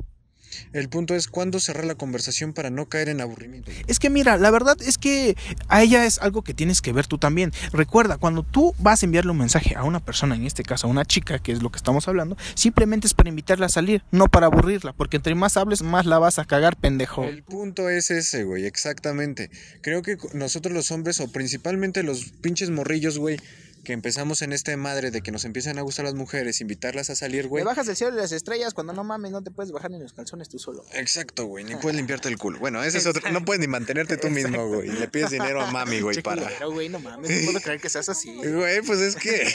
[0.72, 3.70] El punto es cuándo cerrar la conversación para no caer en aburrimiento.
[3.86, 5.36] Es que mira, la verdad es que
[5.68, 7.52] a ella es algo que tienes que ver tú también.
[7.72, 10.90] Recuerda, cuando tú vas a enviarle un mensaje a una persona, en este caso a
[10.90, 14.28] una chica, que es lo que estamos hablando, simplemente es para invitarla a salir, no
[14.28, 17.24] para aburrirla, porque entre más hables, más la vas a cagar, pendejo.
[17.24, 19.50] El punto es ese, güey, exactamente.
[19.80, 23.38] Creo que nosotros los hombres, o principalmente los pinches morrillos, güey,
[23.84, 27.16] que empezamos en este madre de que nos empiezan a gustar las mujeres, invitarlas a
[27.16, 27.62] salir, güey.
[27.62, 29.98] Te bajas del cielo y las estrellas cuando no mames, no te puedes bajar ni
[29.98, 30.84] los calzones tú solo.
[30.92, 32.58] Exacto, güey, ni puedes limpiarte el culo.
[32.58, 34.88] Bueno, ese es otro, no puedes ni mantenerte tú mismo, güey.
[34.88, 36.42] Le pides dinero a mami, güey, Che para...
[36.42, 38.34] culero, güey, no mames, no puedo creer que seas así.
[38.34, 39.52] Güey, pues es que...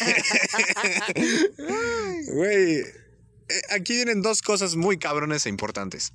[2.27, 2.83] Güey,
[3.49, 6.11] eh, aquí vienen dos cosas muy cabrones e importantes.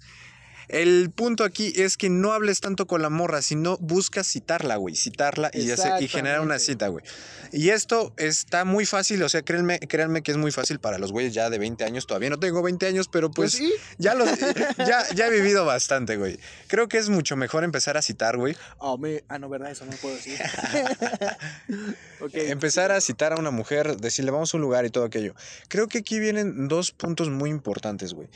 [0.69, 4.95] El punto aquí es que no hables tanto con la morra, sino buscas citarla, güey.
[4.97, 7.05] Citarla y, hacer- y generar una cita, güey.
[7.53, 11.13] Y esto está muy fácil, o sea, créanme, créanme que es muy fácil para los
[11.13, 12.07] güeyes ya de 20 años.
[12.07, 13.75] Todavía no tengo 20 años, pero pues, Pues sí.
[13.99, 14.29] ya, los,
[14.79, 16.39] ya, ya he vivido bastante, güey.
[16.69, 18.57] Creo que es mucho mejor empezar a citar, güey.
[18.79, 19.23] Oh, me...
[19.29, 20.39] Ah, no, verdad, eso no puedo decir.
[22.33, 25.35] Empezar a citar a una mujer, decirle vamos a un lugar y todo aquello.
[25.69, 28.29] Creo que aquí vienen dos puntos muy importantes, güey.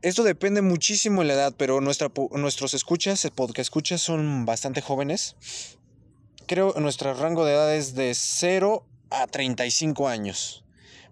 [0.00, 4.80] Esto depende muchísimo de la edad, pero nuestra, nuestros escuchas, el podcast escuchas, son bastante
[4.80, 5.34] jóvenes.
[6.46, 10.64] Creo que nuestro rango de edad es de 0 a 35 años.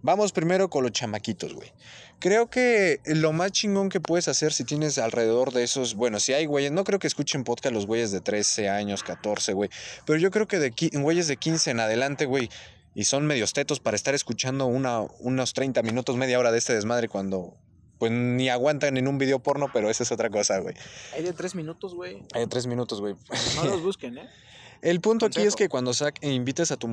[0.03, 1.73] Vamos primero con los chamaquitos, güey.
[2.21, 6.33] Creo que lo más chingón que puedes hacer si tienes alrededor de esos, bueno, si
[6.33, 9.69] hay güeyes, no creo que escuchen podcast los güeyes de 13 años, 14, güey,
[10.07, 12.49] pero yo creo que de güeyes de 15 en adelante, güey,
[12.95, 16.73] y son medios tetos para estar escuchando una, unos 30 minutos, media hora de este
[16.73, 17.59] desmadre cuando,
[17.99, 20.75] pues ni aguantan en un video porno, pero esa es otra cosa, güey.
[21.15, 22.23] Hay de tres minutos, güey.
[22.35, 23.15] Hay tres minutos, güey.
[23.57, 24.29] No los busquen, ¿eh?
[24.83, 26.87] El punto aquí es que cuando sac- invites a tu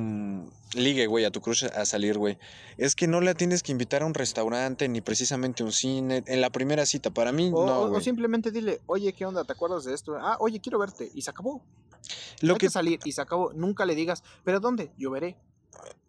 [0.74, 2.38] ligue, güey, a tu crush a salir, güey,
[2.78, 6.24] es que no la tienes que invitar a un restaurante ni precisamente a un cine
[6.26, 7.10] en la primera cita.
[7.10, 9.44] Para mí, O, no, o- simplemente dile, oye, ¿qué onda?
[9.44, 10.16] ¿Te acuerdas de esto?
[10.18, 11.10] Ah, oye, quiero verte.
[11.14, 11.62] Y se acabó.
[12.40, 13.52] Lo Hay que que salir y se acabó.
[13.52, 14.90] Nunca le digas, ¿pero dónde?
[14.96, 15.36] Yo veré.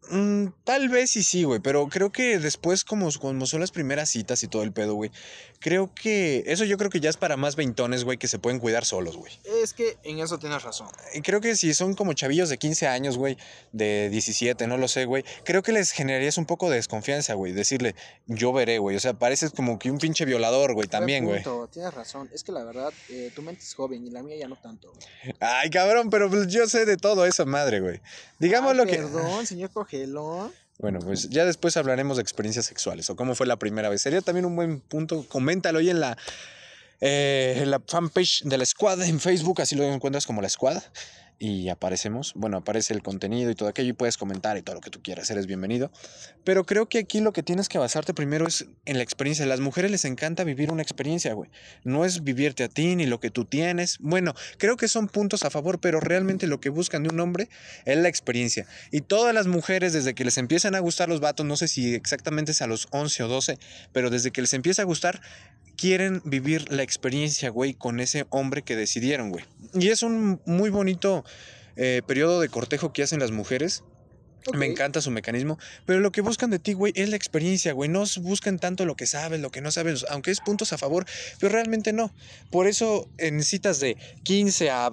[0.09, 4.09] Mm, tal vez y sí, güey, pero creo que después, como, como son las primeras
[4.09, 5.11] citas y todo el pedo, güey,
[5.59, 8.59] creo que eso yo creo que ya es para más veintones, güey, que se pueden
[8.59, 9.33] cuidar solos, güey.
[9.63, 10.87] Es que en eso tienes razón.
[11.13, 13.37] Y creo que si son como chavillos de 15 años, güey,
[13.71, 17.51] de 17, no lo sé, güey, creo que les generarías un poco de desconfianza, güey,
[17.53, 17.95] decirle,
[18.27, 21.43] yo veré, güey, o sea, pareces como que un pinche violador, güey, también, güey.
[21.71, 22.29] Tienes razón.
[22.33, 24.93] Es que la verdad, eh, tu mente es joven y la mía ya no tanto.
[25.39, 28.01] Ay, cabrón, pero pues yo sé de todo esa madre, güey.
[28.39, 28.97] Digamos Ay, lo que...
[28.97, 29.71] Perdón, señor
[30.79, 34.01] Bueno, pues ya después hablaremos de experiencias sexuales o cómo fue la primera vez.
[34.01, 35.25] Sería también un buen punto.
[35.27, 36.17] Coméntalo ahí en la,
[36.99, 40.81] eh, en la fanpage de la Squad en Facebook, así lo encuentras como la Squad.
[41.37, 44.81] Y aparecemos, bueno, aparece el contenido y todo aquello y puedes comentar y todo lo
[44.81, 45.91] que tú quieras, eres bienvenido.
[46.45, 49.43] Pero creo que aquí lo que tienes que basarte primero es en la experiencia.
[49.43, 51.49] A las mujeres les encanta vivir una experiencia, güey.
[51.83, 53.97] No es vivirte a ti ni lo que tú tienes.
[53.99, 57.49] Bueno, creo que son puntos a favor, pero realmente lo que buscan de un hombre
[57.83, 58.65] es la experiencia.
[58.91, 61.95] Y todas las mujeres, desde que les empiezan a gustar los vatos, no sé si
[61.95, 63.59] exactamente es a los 11 o 12,
[63.91, 65.21] pero desde que les empieza a gustar,
[65.77, 69.45] quieren vivir la experiencia, güey, con ese hombre que decidieron, güey.
[69.73, 71.23] Y es un muy bonito
[71.75, 73.83] eh, periodo de cortejo que hacen las mujeres.
[74.53, 75.57] Me encanta su mecanismo,
[75.87, 77.89] pero lo que buscan de ti, güey, es la experiencia, güey.
[77.89, 81.05] No buscan tanto lo que sabes, lo que no sabes, aunque es puntos a favor,
[81.39, 82.13] pero realmente no.
[82.51, 84.91] Por eso, en citas de 15 a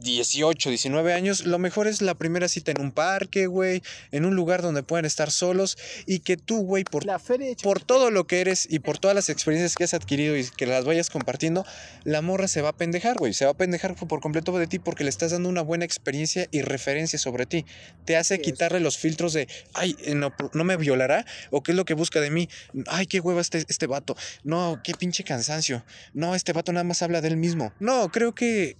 [0.00, 4.34] 18, 19 años, lo mejor es la primera cita en un parque, güey, en un
[4.34, 8.78] lugar donde puedan estar solos y que tú, güey, por todo lo que eres y
[8.78, 11.64] por todas las experiencias que has adquirido y que las vayas compartiendo,
[12.04, 13.32] la morra se va a pendejar, güey.
[13.32, 16.48] Se va a pendejar por completo de ti porque le estás dando una buena experiencia
[16.50, 17.66] y referencia sobre ti.
[18.04, 18.40] Te hace es.
[18.40, 21.94] quitarle los filtros de, ay, eh, no, no me violará o qué es lo que
[21.94, 22.48] busca de mí.
[22.86, 24.16] Ay, qué hueva este, este vato.
[24.44, 25.84] No, qué pinche cansancio.
[26.14, 27.72] No, este vato nada más habla de él mismo.
[27.80, 28.76] No, creo que,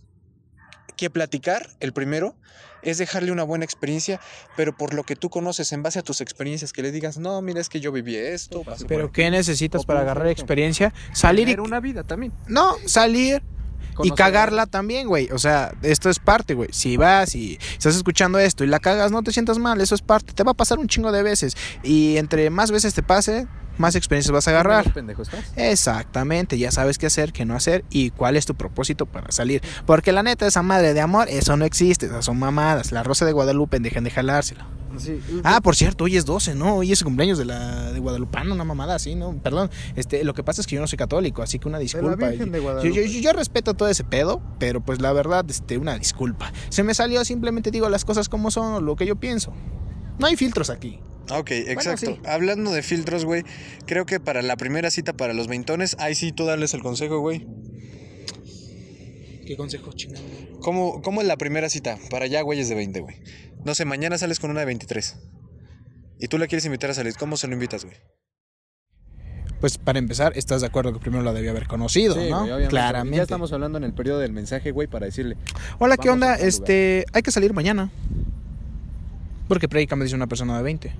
[1.00, 2.34] que platicar, el primero,
[2.82, 4.20] es dejarle una buena experiencia,
[4.54, 7.40] pero por lo que tú conoces, en base a tus experiencias, que le digas, no,
[7.40, 8.62] mira, es que yo viví esto.
[8.86, 10.92] Pero ¿qué necesitas para agarrar experiencia?
[11.14, 11.52] Salir y...
[11.52, 12.32] Tener una vida también.
[12.48, 13.42] No, salir
[14.02, 15.28] y cagarla también, güey.
[15.32, 16.70] O sea, esto es parte, güey.
[16.72, 20.02] Si vas y estás escuchando esto y la cagas, no te sientas mal, eso es
[20.02, 20.32] parte.
[20.32, 21.56] Te va a pasar un chingo de veces.
[21.82, 23.46] Y entre más veces te pase,
[23.78, 24.92] más experiencias vas a agarrar.
[24.92, 25.44] Pendejo estás.
[25.56, 29.62] Exactamente, ya sabes qué hacer, qué no hacer y cuál es tu propósito para salir.
[29.86, 32.92] Porque la neta, esa madre de amor, eso no existe, esas son mamadas.
[32.92, 34.66] La rosa de Guadalupe, dejen de jalársela.
[34.98, 35.20] Sí.
[35.44, 36.76] Ah, por cierto, hoy es 12, ¿no?
[36.76, 39.37] Hoy es el cumpleaños de la de Guadalupano, una mamada así, ¿no?
[39.42, 41.85] Perdón, este, lo que pasa es que yo no soy católico, así que una De
[41.85, 42.29] la disculpa.
[42.29, 42.94] Virgen de Yo, Guadalupe.
[42.96, 46.53] yo- yo- yo respeto todo ese pedo, pero pues la verdad, este, una disculpa.
[46.70, 49.53] Se me salió, simplemente digo las cosas como son, lo que yo pienso.
[50.18, 50.98] No hay filtros aquí.
[51.33, 52.07] Ok, exacto.
[52.07, 52.20] sí.
[52.26, 53.44] Hablando de filtros, güey,
[53.87, 57.20] creo que para la primera cita para los veintones, ahí sí tú darles el consejo,
[57.20, 57.46] güey.
[59.46, 60.24] ¿Qué consejo chingado?
[60.61, 61.98] ¿Cómo, ¿Cómo es la primera cita?
[62.11, 63.16] Para ya güeyes de 20, güey.
[63.64, 65.16] No sé, mañana sales con una de 23.
[66.18, 67.14] Y tú la quieres invitar a salir.
[67.18, 67.96] ¿Cómo se lo invitas, güey?
[69.60, 72.46] Pues para empezar, ¿estás de acuerdo que primero la debía haber conocido, Sí, no?
[72.46, 72.68] güey.
[72.68, 73.18] Claramente.
[73.18, 75.36] Ya estamos hablando en el periodo del mensaje, güey, para decirle.
[75.78, 76.32] Hola, ¿qué onda?
[76.32, 77.90] a Este, hay que salir mañana.
[79.48, 80.92] Porque prácticamente es una persona de 20.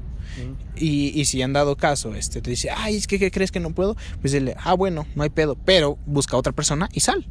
[0.77, 3.61] Y, y si han dado caso, este, te dice, ay, es que ¿qué crees que
[3.61, 7.27] no puedo, pues dile, ah, bueno, no hay pedo, pero busca otra persona y sal.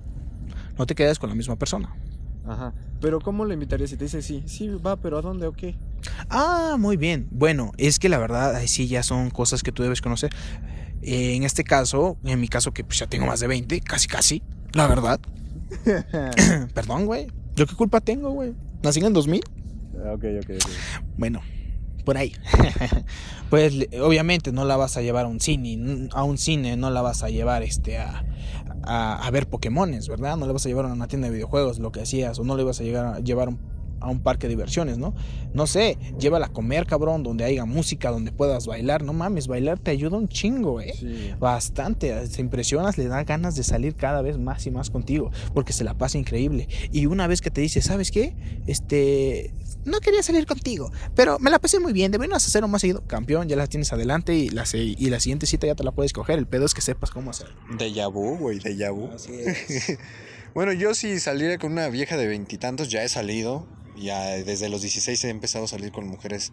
[0.77, 1.95] No te quedes con la misma persona.
[2.49, 2.73] Ajá.
[2.99, 4.43] Pero ¿cómo le invitarías si te dice sí?
[4.47, 5.75] Sí, va, pero ¿a dónde o qué?
[6.29, 7.27] Ah, muy bien.
[7.31, 10.31] Bueno, es que la verdad, ahí sí ya son cosas que tú debes conocer.
[11.01, 14.07] Eh, en este caso, en mi caso que pues, ya tengo más de 20, casi
[14.07, 14.41] casi,
[14.73, 15.19] la verdad.
[16.73, 17.27] Perdón, güey.
[17.55, 18.53] ¿Yo qué culpa tengo, güey?
[18.83, 19.43] Nací en el 2000.
[20.05, 20.71] Ah, ok, ok, ok.
[21.17, 21.41] Bueno,
[22.03, 22.33] por ahí.
[23.49, 27.01] pues obviamente no la vas a llevar a un cine, a un cine no la
[27.01, 28.25] vas a llevar este a,
[28.89, 30.35] a, a ver Pokémones, ¿verdad?
[30.35, 32.57] No la vas a llevar a una tienda de videojuegos, lo que hacías, o no
[32.57, 33.59] le vas a llegar a llevar un,
[34.01, 35.13] a un parque de diversiones, ¿no?
[35.53, 39.03] No sé, llévala a comer, cabrón, donde haya música, donde puedas bailar.
[39.03, 40.93] No mames, bailar te ayuda un chingo, ¿eh?
[40.99, 41.31] Sí.
[41.39, 45.73] Bastante, se impresionas, le da ganas de salir cada vez más y más contigo, porque
[45.73, 46.67] se la pasa increíble.
[46.91, 48.35] Y una vez que te dice, ¿sabes qué?
[48.67, 49.53] Este,
[49.85, 53.03] no quería salir contigo, pero me la pasé muy bien, deberíamos hacerlo más seguido.
[53.07, 55.91] Campeón, ya la tienes adelante y la, se- y la siguiente cita ya te la
[55.91, 56.37] puedes coger.
[56.39, 57.55] El pedo es que sepas cómo hacerlo.
[57.77, 59.09] De vu, güey, de vu.
[59.13, 59.97] Así es.
[60.55, 63.67] Bueno, yo si saliera con una vieja de veintitantos, ya he salido.
[63.99, 66.51] Ya desde los 16 he empezado a salir con mujeres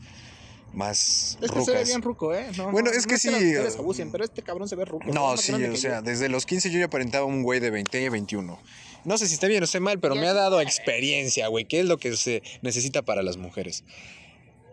[0.72, 1.88] más Es que se ve rucas.
[1.88, 2.46] bien ruco, ¿eh?
[2.56, 4.76] No, Bueno, no- es no que sí, las mujeres eh, abusen, pero este cabrón se
[4.76, 5.06] ve ruco.
[5.12, 6.02] No, sí, o que sea, yo.
[6.02, 8.58] desde los 15 yo ya aparentaba un güey de 20, 21.
[9.04, 11.80] No sé si está bien o está mal, pero me ha dado experiencia, güey, qué
[11.80, 13.84] es lo que se necesita para las mujeres.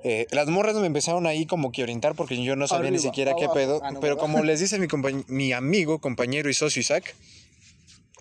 [0.03, 3.03] Eh, las morras me empezaron ahí como que orientar porque yo no sabía ni Arriba,
[3.11, 3.53] siquiera qué abajo.
[3.53, 3.81] pedo.
[3.83, 4.87] Ah, no, pero como les dice mi,
[5.27, 7.15] mi amigo, compañero y socio Isaac,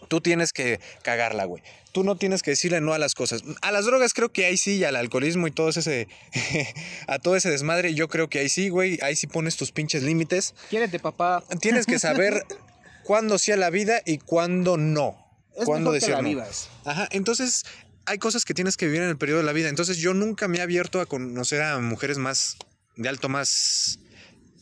[0.09, 1.63] tú tienes que cagarla, güey.
[1.93, 3.43] Tú no tienes que decirle no a las cosas.
[3.61, 6.09] A las drogas creo que ahí sí, y al alcoholismo y todo ese...
[7.07, 8.99] a todo ese desmadre, yo creo que ahí sí, güey.
[9.03, 10.55] Ahí sí pones tus pinches límites.
[10.71, 11.45] Quiérete, papá.
[11.61, 12.45] Tienes que saber
[13.05, 15.17] cuándo sí a la vida y cuándo no.
[15.57, 16.29] Es cuándo decir la no.
[16.29, 16.69] vivas.
[16.85, 17.65] Ajá, entonces
[18.07, 19.69] hay cosas que tienes que vivir en el periodo de la vida.
[19.69, 22.57] Entonces yo nunca me he abierto a conocer a mujeres más
[22.97, 23.99] de alto más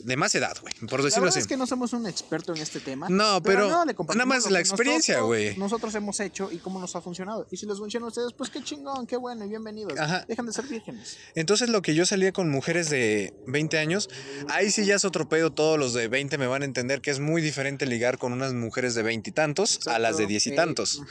[0.05, 1.41] de más edad, güey, por La decirlo verdad así.
[1.41, 3.09] es que no somos un experto en este tema.
[3.09, 5.57] No, pero nada más la experiencia, nosotros- güey.
[5.57, 7.47] Nosotros hemos hecho y cómo nos ha funcionado.
[7.51, 9.99] Y si les funciona a ustedes, pues qué chingón, qué bueno y bienvenidos.
[9.99, 10.25] Ajá.
[10.29, 11.17] Dejan de ser vírgenes.
[11.35, 14.09] Entonces lo que yo salía con mujeres de 20 años,
[14.49, 17.11] ahí sí ya es otro pedo, todos los de 20 me van a entender que
[17.11, 20.47] es muy diferente ligar con unas mujeres de 20 y tantos a las de 10
[20.47, 21.03] y tantos.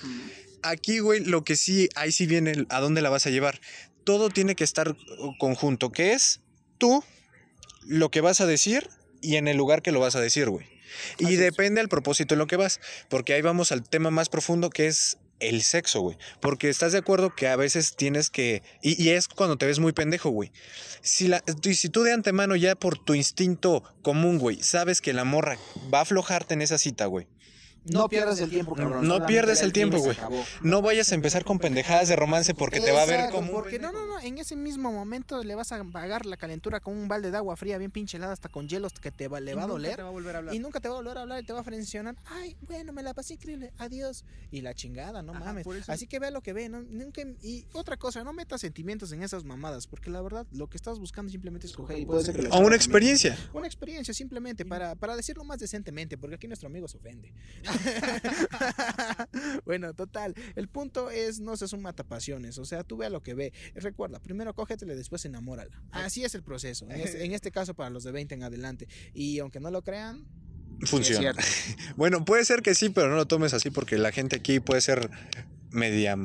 [0.61, 3.61] Aquí, güey, lo que sí, ahí sí viene el- a dónde la vas a llevar.
[4.03, 4.95] Todo tiene que estar
[5.37, 6.41] conjunto, que es
[6.77, 7.03] tú,
[7.89, 8.87] lo que vas a decir
[9.21, 10.67] y en el lugar que lo vas a decir, güey.
[11.17, 12.79] Y Así depende del propósito en lo que vas,
[13.09, 16.17] porque ahí vamos al tema más profundo que es el sexo, güey.
[16.39, 18.61] Porque estás de acuerdo que a veces tienes que...
[18.81, 20.51] Y, y es cuando te ves muy pendejo, güey.
[21.01, 25.23] Si, la, si tú de antemano ya por tu instinto común, güey, sabes que la
[25.23, 25.57] morra
[25.91, 27.27] va a aflojarte en esa cita, güey.
[27.85, 29.07] No pierdas el tiempo, cabrón.
[29.07, 30.17] No pierdes el tiempo, güey.
[30.61, 33.79] No vayas a empezar con pendejadas de romance porque te va a ver como Porque
[33.79, 34.19] no, no, no.
[34.19, 37.55] En ese mismo momento le vas a pagar la calentura con un balde de agua
[37.55, 39.95] fría bien pinche helada hasta con hielos que te va, le va a doler.
[39.95, 40.55] Te va a volver a hablar.
[40.55, 42.15] Y nunca te va a volver a hablar y te va a frencionar.
[42.25, 43.71] Ay, bueno, me la pasé increíble.
[43.77, 44.25] Adiós.
[44.51, 45.65] Y la chingada, no Ajá, mames.
[45.87, 46.69] Así que vea lo que ve.
[46.69, 46.81] ¿no?
[46.81, 49.87] Nunca, y otra cosa, no metas sentimientos en esas mamadas.
[49.87, 51.99] Porque la verdad, lo que estás buscando simplemente es coger.
[51.99, 53.37] Y puede ser que la O una experiencia.
[53.53, 57.33] Una experiencia simplemente para, para decirlo más decentemente, porque aquí nuestro amigo se ofende.
[59.65, 60.35] bueno, total.
[60.55, 62.57] El punto es no seas un matapasiones.
[62.57, 63.53] O sea, tú ve lo que ve.
[63.75, 65.81] Recuerda, primero cógetele, después enamórala.
[65.91, 66.89] Así es el proceso.
[66.89, 68.87] En este, en este caso, para los de 20 en adelante.
[69.13, 70.27] Y aunque no lo crean,
[70.85, 71.33] Funciona.
[71.97, 74.79] Bueno, puede ser que sí, pero no lo tomes así porque la gente aquí puede
[74.79, 75.09] ser
[75.71, 76.15] media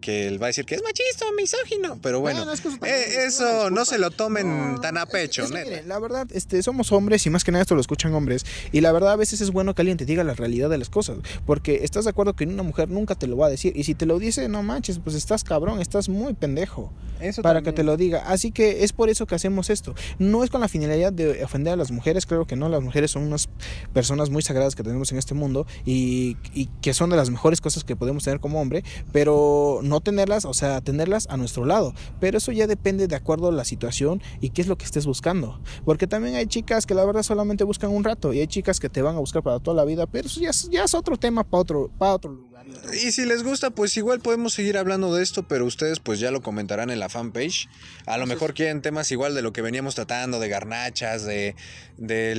[0.00, 2.68] que él va a decir que es machista o misógino, pero bueno, Bueno, es que
[2.68, 5.70] eso también eh, eso no se lo tomen No, tan a pecho, es que, neta.
[5.70, 8.44] miren, la verdad, este, somos hombres y más que nada esto lo escuchan hombres.
[8.72, 10.88] Y la verdad, a veces es bueno que alguien te diga la realidad de las
[10.90, 11.18] cosas.
[11.46, 13.72] Porque estás de acuerdo que una mujer nunca te lo va a decir.
[13.76, 17.62] Y si te lo dice, no manches, pues estás cabrón, estás muy pendejo Eso para
[17.62, 18.24] que te lo diga.
[18.26, 19.94] Así que es por eso que hacemos esto.
[20.18, 22.68] No es con la finalidad de ofender a las mujeres, creo que no.
[22.68, 23.48] Las mujeres son unas
[23.92, 27.60] personas muy sagradas que tenemos en este mundo y, y que son de las mejores
[27.60, 31.92] cosas que podemos tener como hombre, pero no tenerlas, o sea, tenerlas a nuestro lado.
[32.20, 35.04] Pero eso ya depende de acuerdo a la situación y qué es lo que estés
[35.04, 35.60] buscando.
[35.84, 38.88] Porque también hay chicas que la verdad solamente buscan un rato y hay chicas que
[38.88, 41.18] te van a buscar para toda la vida, pero eso ya es, ya es otro
[41.18, 42.64] tema para otro, para otro lugar.
[42.94, 46.30] y si les gusta, pues igual podemos seguir hablando de esto, pero ustedes pues ya
[46.30, 47.68] lo comentarán en la fanpage.
[48.06, 51.56] A lo mejor quieren temas igual de lo que veníamos tratando, de garnachas, de,
[51.96, 52.34] de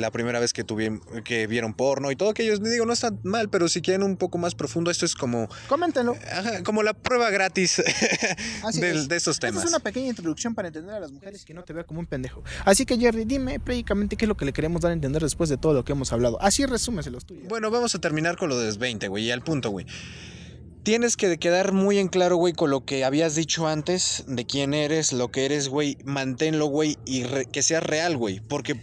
[0.00, 2.56] la primera vez que tuvieron, que vieron porno y todo aquello.
[2.58, 6.16] Digo, no está mal, pero si quieren un poco más profundo, esto es como, Coméntenlo.
[6.32, 7.82] ajá, como la prueba gratis
[8.74, 9.08] del- es.
[9.08, 9.64] de estos Esta temas.
[9.64, 12.06] es una pequeña introducción para entender a las mujeres que no te vea como un
[12.06, 12.42] pendejo.
[12.64, 15.48] Así que Jerry, dime prácticamente qué es lo que le queremos dar a entender después
[15.50, 16.40] de todo lo que hemos hablado.
[16.40, 17.34] Así resúmeselos tú.
[17.34, 17.48] Jerry.
[17.48, 19.86] Bueno, vamos a terminar con lo de los 20, güey, y al punto, güey.
[20.86, 24.72] Tienes que quedar muy en claro, güey, con lo que habías dicho antes de quién
[24.72, 25.98] eres, lo que eres, güey.
[26.04, 28.38] Manténlo, güey, y re- que sea real, güey.
[28.38, 28.80] Porque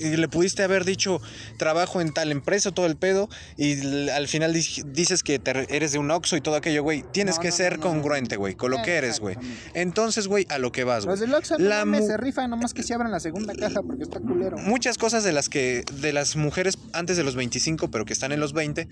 [0.00, 1.20] le pudiste haber dicho
[1.58, 3.28] trabajo en tal empresa, todo el pedo,
[3.58, 6.82] y al final di- dices que te re- eres de un Oxxo y todo aquello,
[6.82, 7.04] güey.
[7.12, 9.36] Tienes No, que no, ser no, congruente, güey, con lo que eres, güey.
[9.74, 11.12] Entonces, güey, a lo que vas, güey.
[11.12, 14.04] Los del Oxxo La mu- se rifan nomás que se abran la segunda caja porque
[14.04, 14.56] está culero.
[14.56, 18.32] muchas cosas de las que de las mujeres antes de los 25 pero que están
[18.32, 18.88] en los 20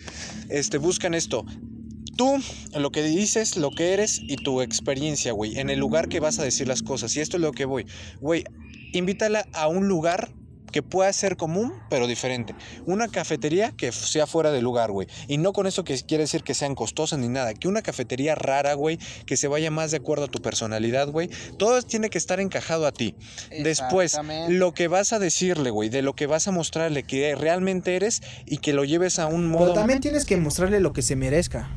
[0.50, 1.46] este buscan esto
[2.20, 2.38] tú
[2.78, 6.38] lo que dices lo que eres y tu experiencia güey en el lugar que vas
[6.38, 7.86] a decir las cosas y esto es lo que voy
[8.20, 8.44] güey
[8.92, 10.30] invítala a un lugar
[10.70, 12.54] que pueda ser común, pero diferente.
[12.86, 15.08] Una cafetería que sea fuera de lugar, güey.
[15.26, 17.54] Y no con eso que quiere decir que sean costosas ni nada.
[17.54, 21.28] Que una cafetería rara, güey, que se vaya más de acuerdo a tu personalidad, güey.
[21.58, 23.16] Todo tiene que estar encajado a ti.
[23.50, 24.16] Después,
[24.48, 28.22] lo que vas a decirle, güey, de lo que vas a mostrarle que realmente eres
[28.46, 29.64] y que lo lleves a un modo...
[29.64, 31.68] Pero también tienes que mostrarle lo que se merezca.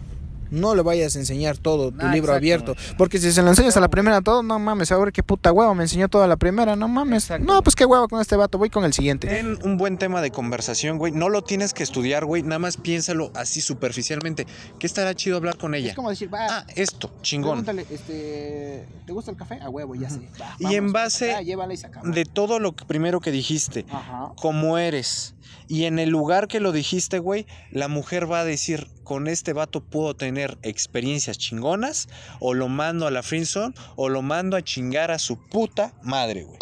[0.54, 2.74] No le vayas a enseñar todo, tu Ah, libro exacto.
[2.74, 2.76] abierto.
[2.97, 5.74] Porque si se lo enseñas a la primera todo, no mames, ahora qué puta hueva,
[5.74, 7.24] me enseñó toda la primera, no mames.
[7.24, 7.45] Exacto.
[7.51, 9.28] No, pues qué hueva con este vato, voy con el siguiente.
[9.28, 11.12] Ten un buen tema de conversación, güey.
[11.12, 12.43] No lo tienes que estudiar, güey.
[12.43, 14.45] Nada más piénsalo así superficialmente.
[14.80, 15.89] ¿Qué estará chido hablar con ella?
[15.89, 17.64] Es como decir, va, Ah, esto, chingón.
[17.64, 19.60] pregúntale, este, ¿te gusta el café?
[19.62, 20.20] A huevo, ya sé.
[20.41, 21.78] Va, Y en base acá, llévala y.
[22.04, 24.32] De todo lo que- primero que dijiste, Ajá.
[24.36, 25.34] cómo eres.
[25.68, 29.53] Y en el lugar que lo dijiste, güey, la mujer va a decir, con este
[29.53, 32.07] vato puedo tener experiencias chingonas,
[32.39, 36.43] o lo mando a la friendzone, o lo mando a chingar a su puta madre,
[36.43, 36.59] güey.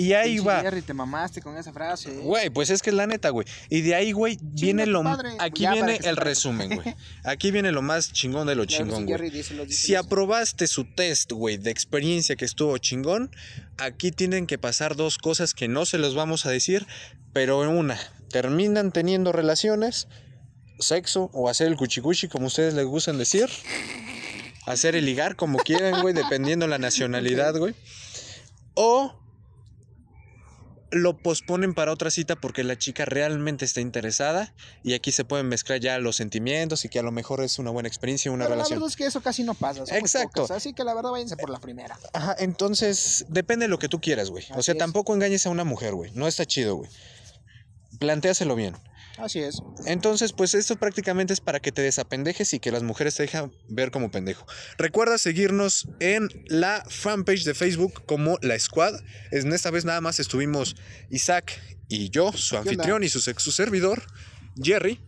[0.00, 0.62] Y ahí va.
[0.62, 2.10] Jerry, te mamaste con esa frase.
[2.10, 3.46] Güey, pues es que es la neta, güey.
[3.68, 5.02] Y de ahí, güey, viene lo...
[5.02, 5.32] padre.
[5.38, 6.94] Aquí Ya, viene el resumen, güey.
[7.24, 9.08] Aquí viene lo más chingón de lo chingón, güey.
[9.08, 13.30] Jerry, díselo, díselo, Si aprobaste su test, güey, de experiencia que estuvo chingón,
[13.76, 16.86] aquí tienen que pasar dos cosas que no se los vamos a decir,
[17.34, 17.98] pero en una,
[18.30, 20.08] terminan teniendo relaciones,
[20.78, 23.50] sexo o hacer el cuchicuchi, como ustedes les gustan decir,
[24.64, 27.74] hacer el ligar, como quieran, güey, dependiendo la nacionalidad, güey,
[28.72, 29.19] o
[30.92, 35.48] lo posponen para otra cita porque la chica realmente está interesada y aquí se pueden
[35.48, 38.50] mezclar ya los sentimientos y que a lo mejor es una buena experiencia, una Pero
[38.50, 38.78] la relación.
[38.80, 39.86] verdad es que eso casi no pasa.
[39.86, 40.42] son Exacto.
[40.42, 41.98] pocas, así que la verdad váyanse por la primera.
[42.12, 44.44] Ajá, entonces depende de lo que tú quieras, güey.
[44.56, 44.78] O sea, es.
[44.78, 46.10] tampoco engañes a una mujer, güey.
[46.14, 46.90] No está chido, güey.
[47.98, 48.76] Plantéaselo bien.
[49.18, 49.62] Así es.
[49.86, 53.52] Entonces, pues esto prácticamente es para que te desapendejes y que las mujeres te dejan
[53.68, 54.46] ver como pendejo.
[54.78, 58.94] Recuerda seguirnos en la fanpage de Facebook como La Squad.
[59.30, 60.76] En esta vez nada más estuvimos
[61.10, 64.02] Isaac y yo, su anfitrión y su, su servidor,
[64.62, 65.00] Jerry.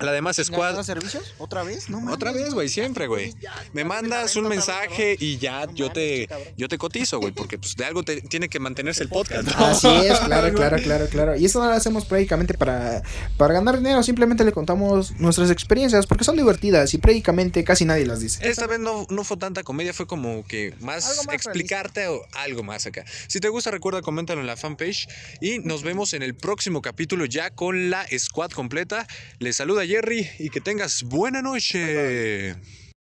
[0.00, 0.82] La demás ¿Ya Squad.
[0.82, 1.34] servicios?
[1.38, 1.90] ¿Otra vez?
[1.90, 3.34] No mames, Otra vez, güey, siempre, güey.
[3.72, 7.76] Me mandas un mensaje y ya No yo te yo te cotizo, güey, porque pues
[7.76, 9.48] de algo te, tiene que mantenerse el podcast.
[9.48, 9.66] ¿no?
[9.66, 11.36] Así es, claro, claro, claro, claro.
[11.36, 13.02] Y esto no lo hacemos prácticamente para,
[13.36, 18.06] para ganar dinero, simplemente le contamos nuestras experiencias porque son divertidas y prácticamente casi nadie
[18.06, 18.48] las dice.
[18.48, 22.86] Esta vez no, no fue tanta comedia, fue como que más explicarte o algo más
[22.86, 23.04] acá.
[23.26, 25.08] Si te gusta, recuerda, coméntalo en la fanpage
[25.40, 29.06] y nos vemos en el próximo capítulo ya con la squad completa.
[29.38, 32.54] Les saluda Jerry y que tengas buena noche.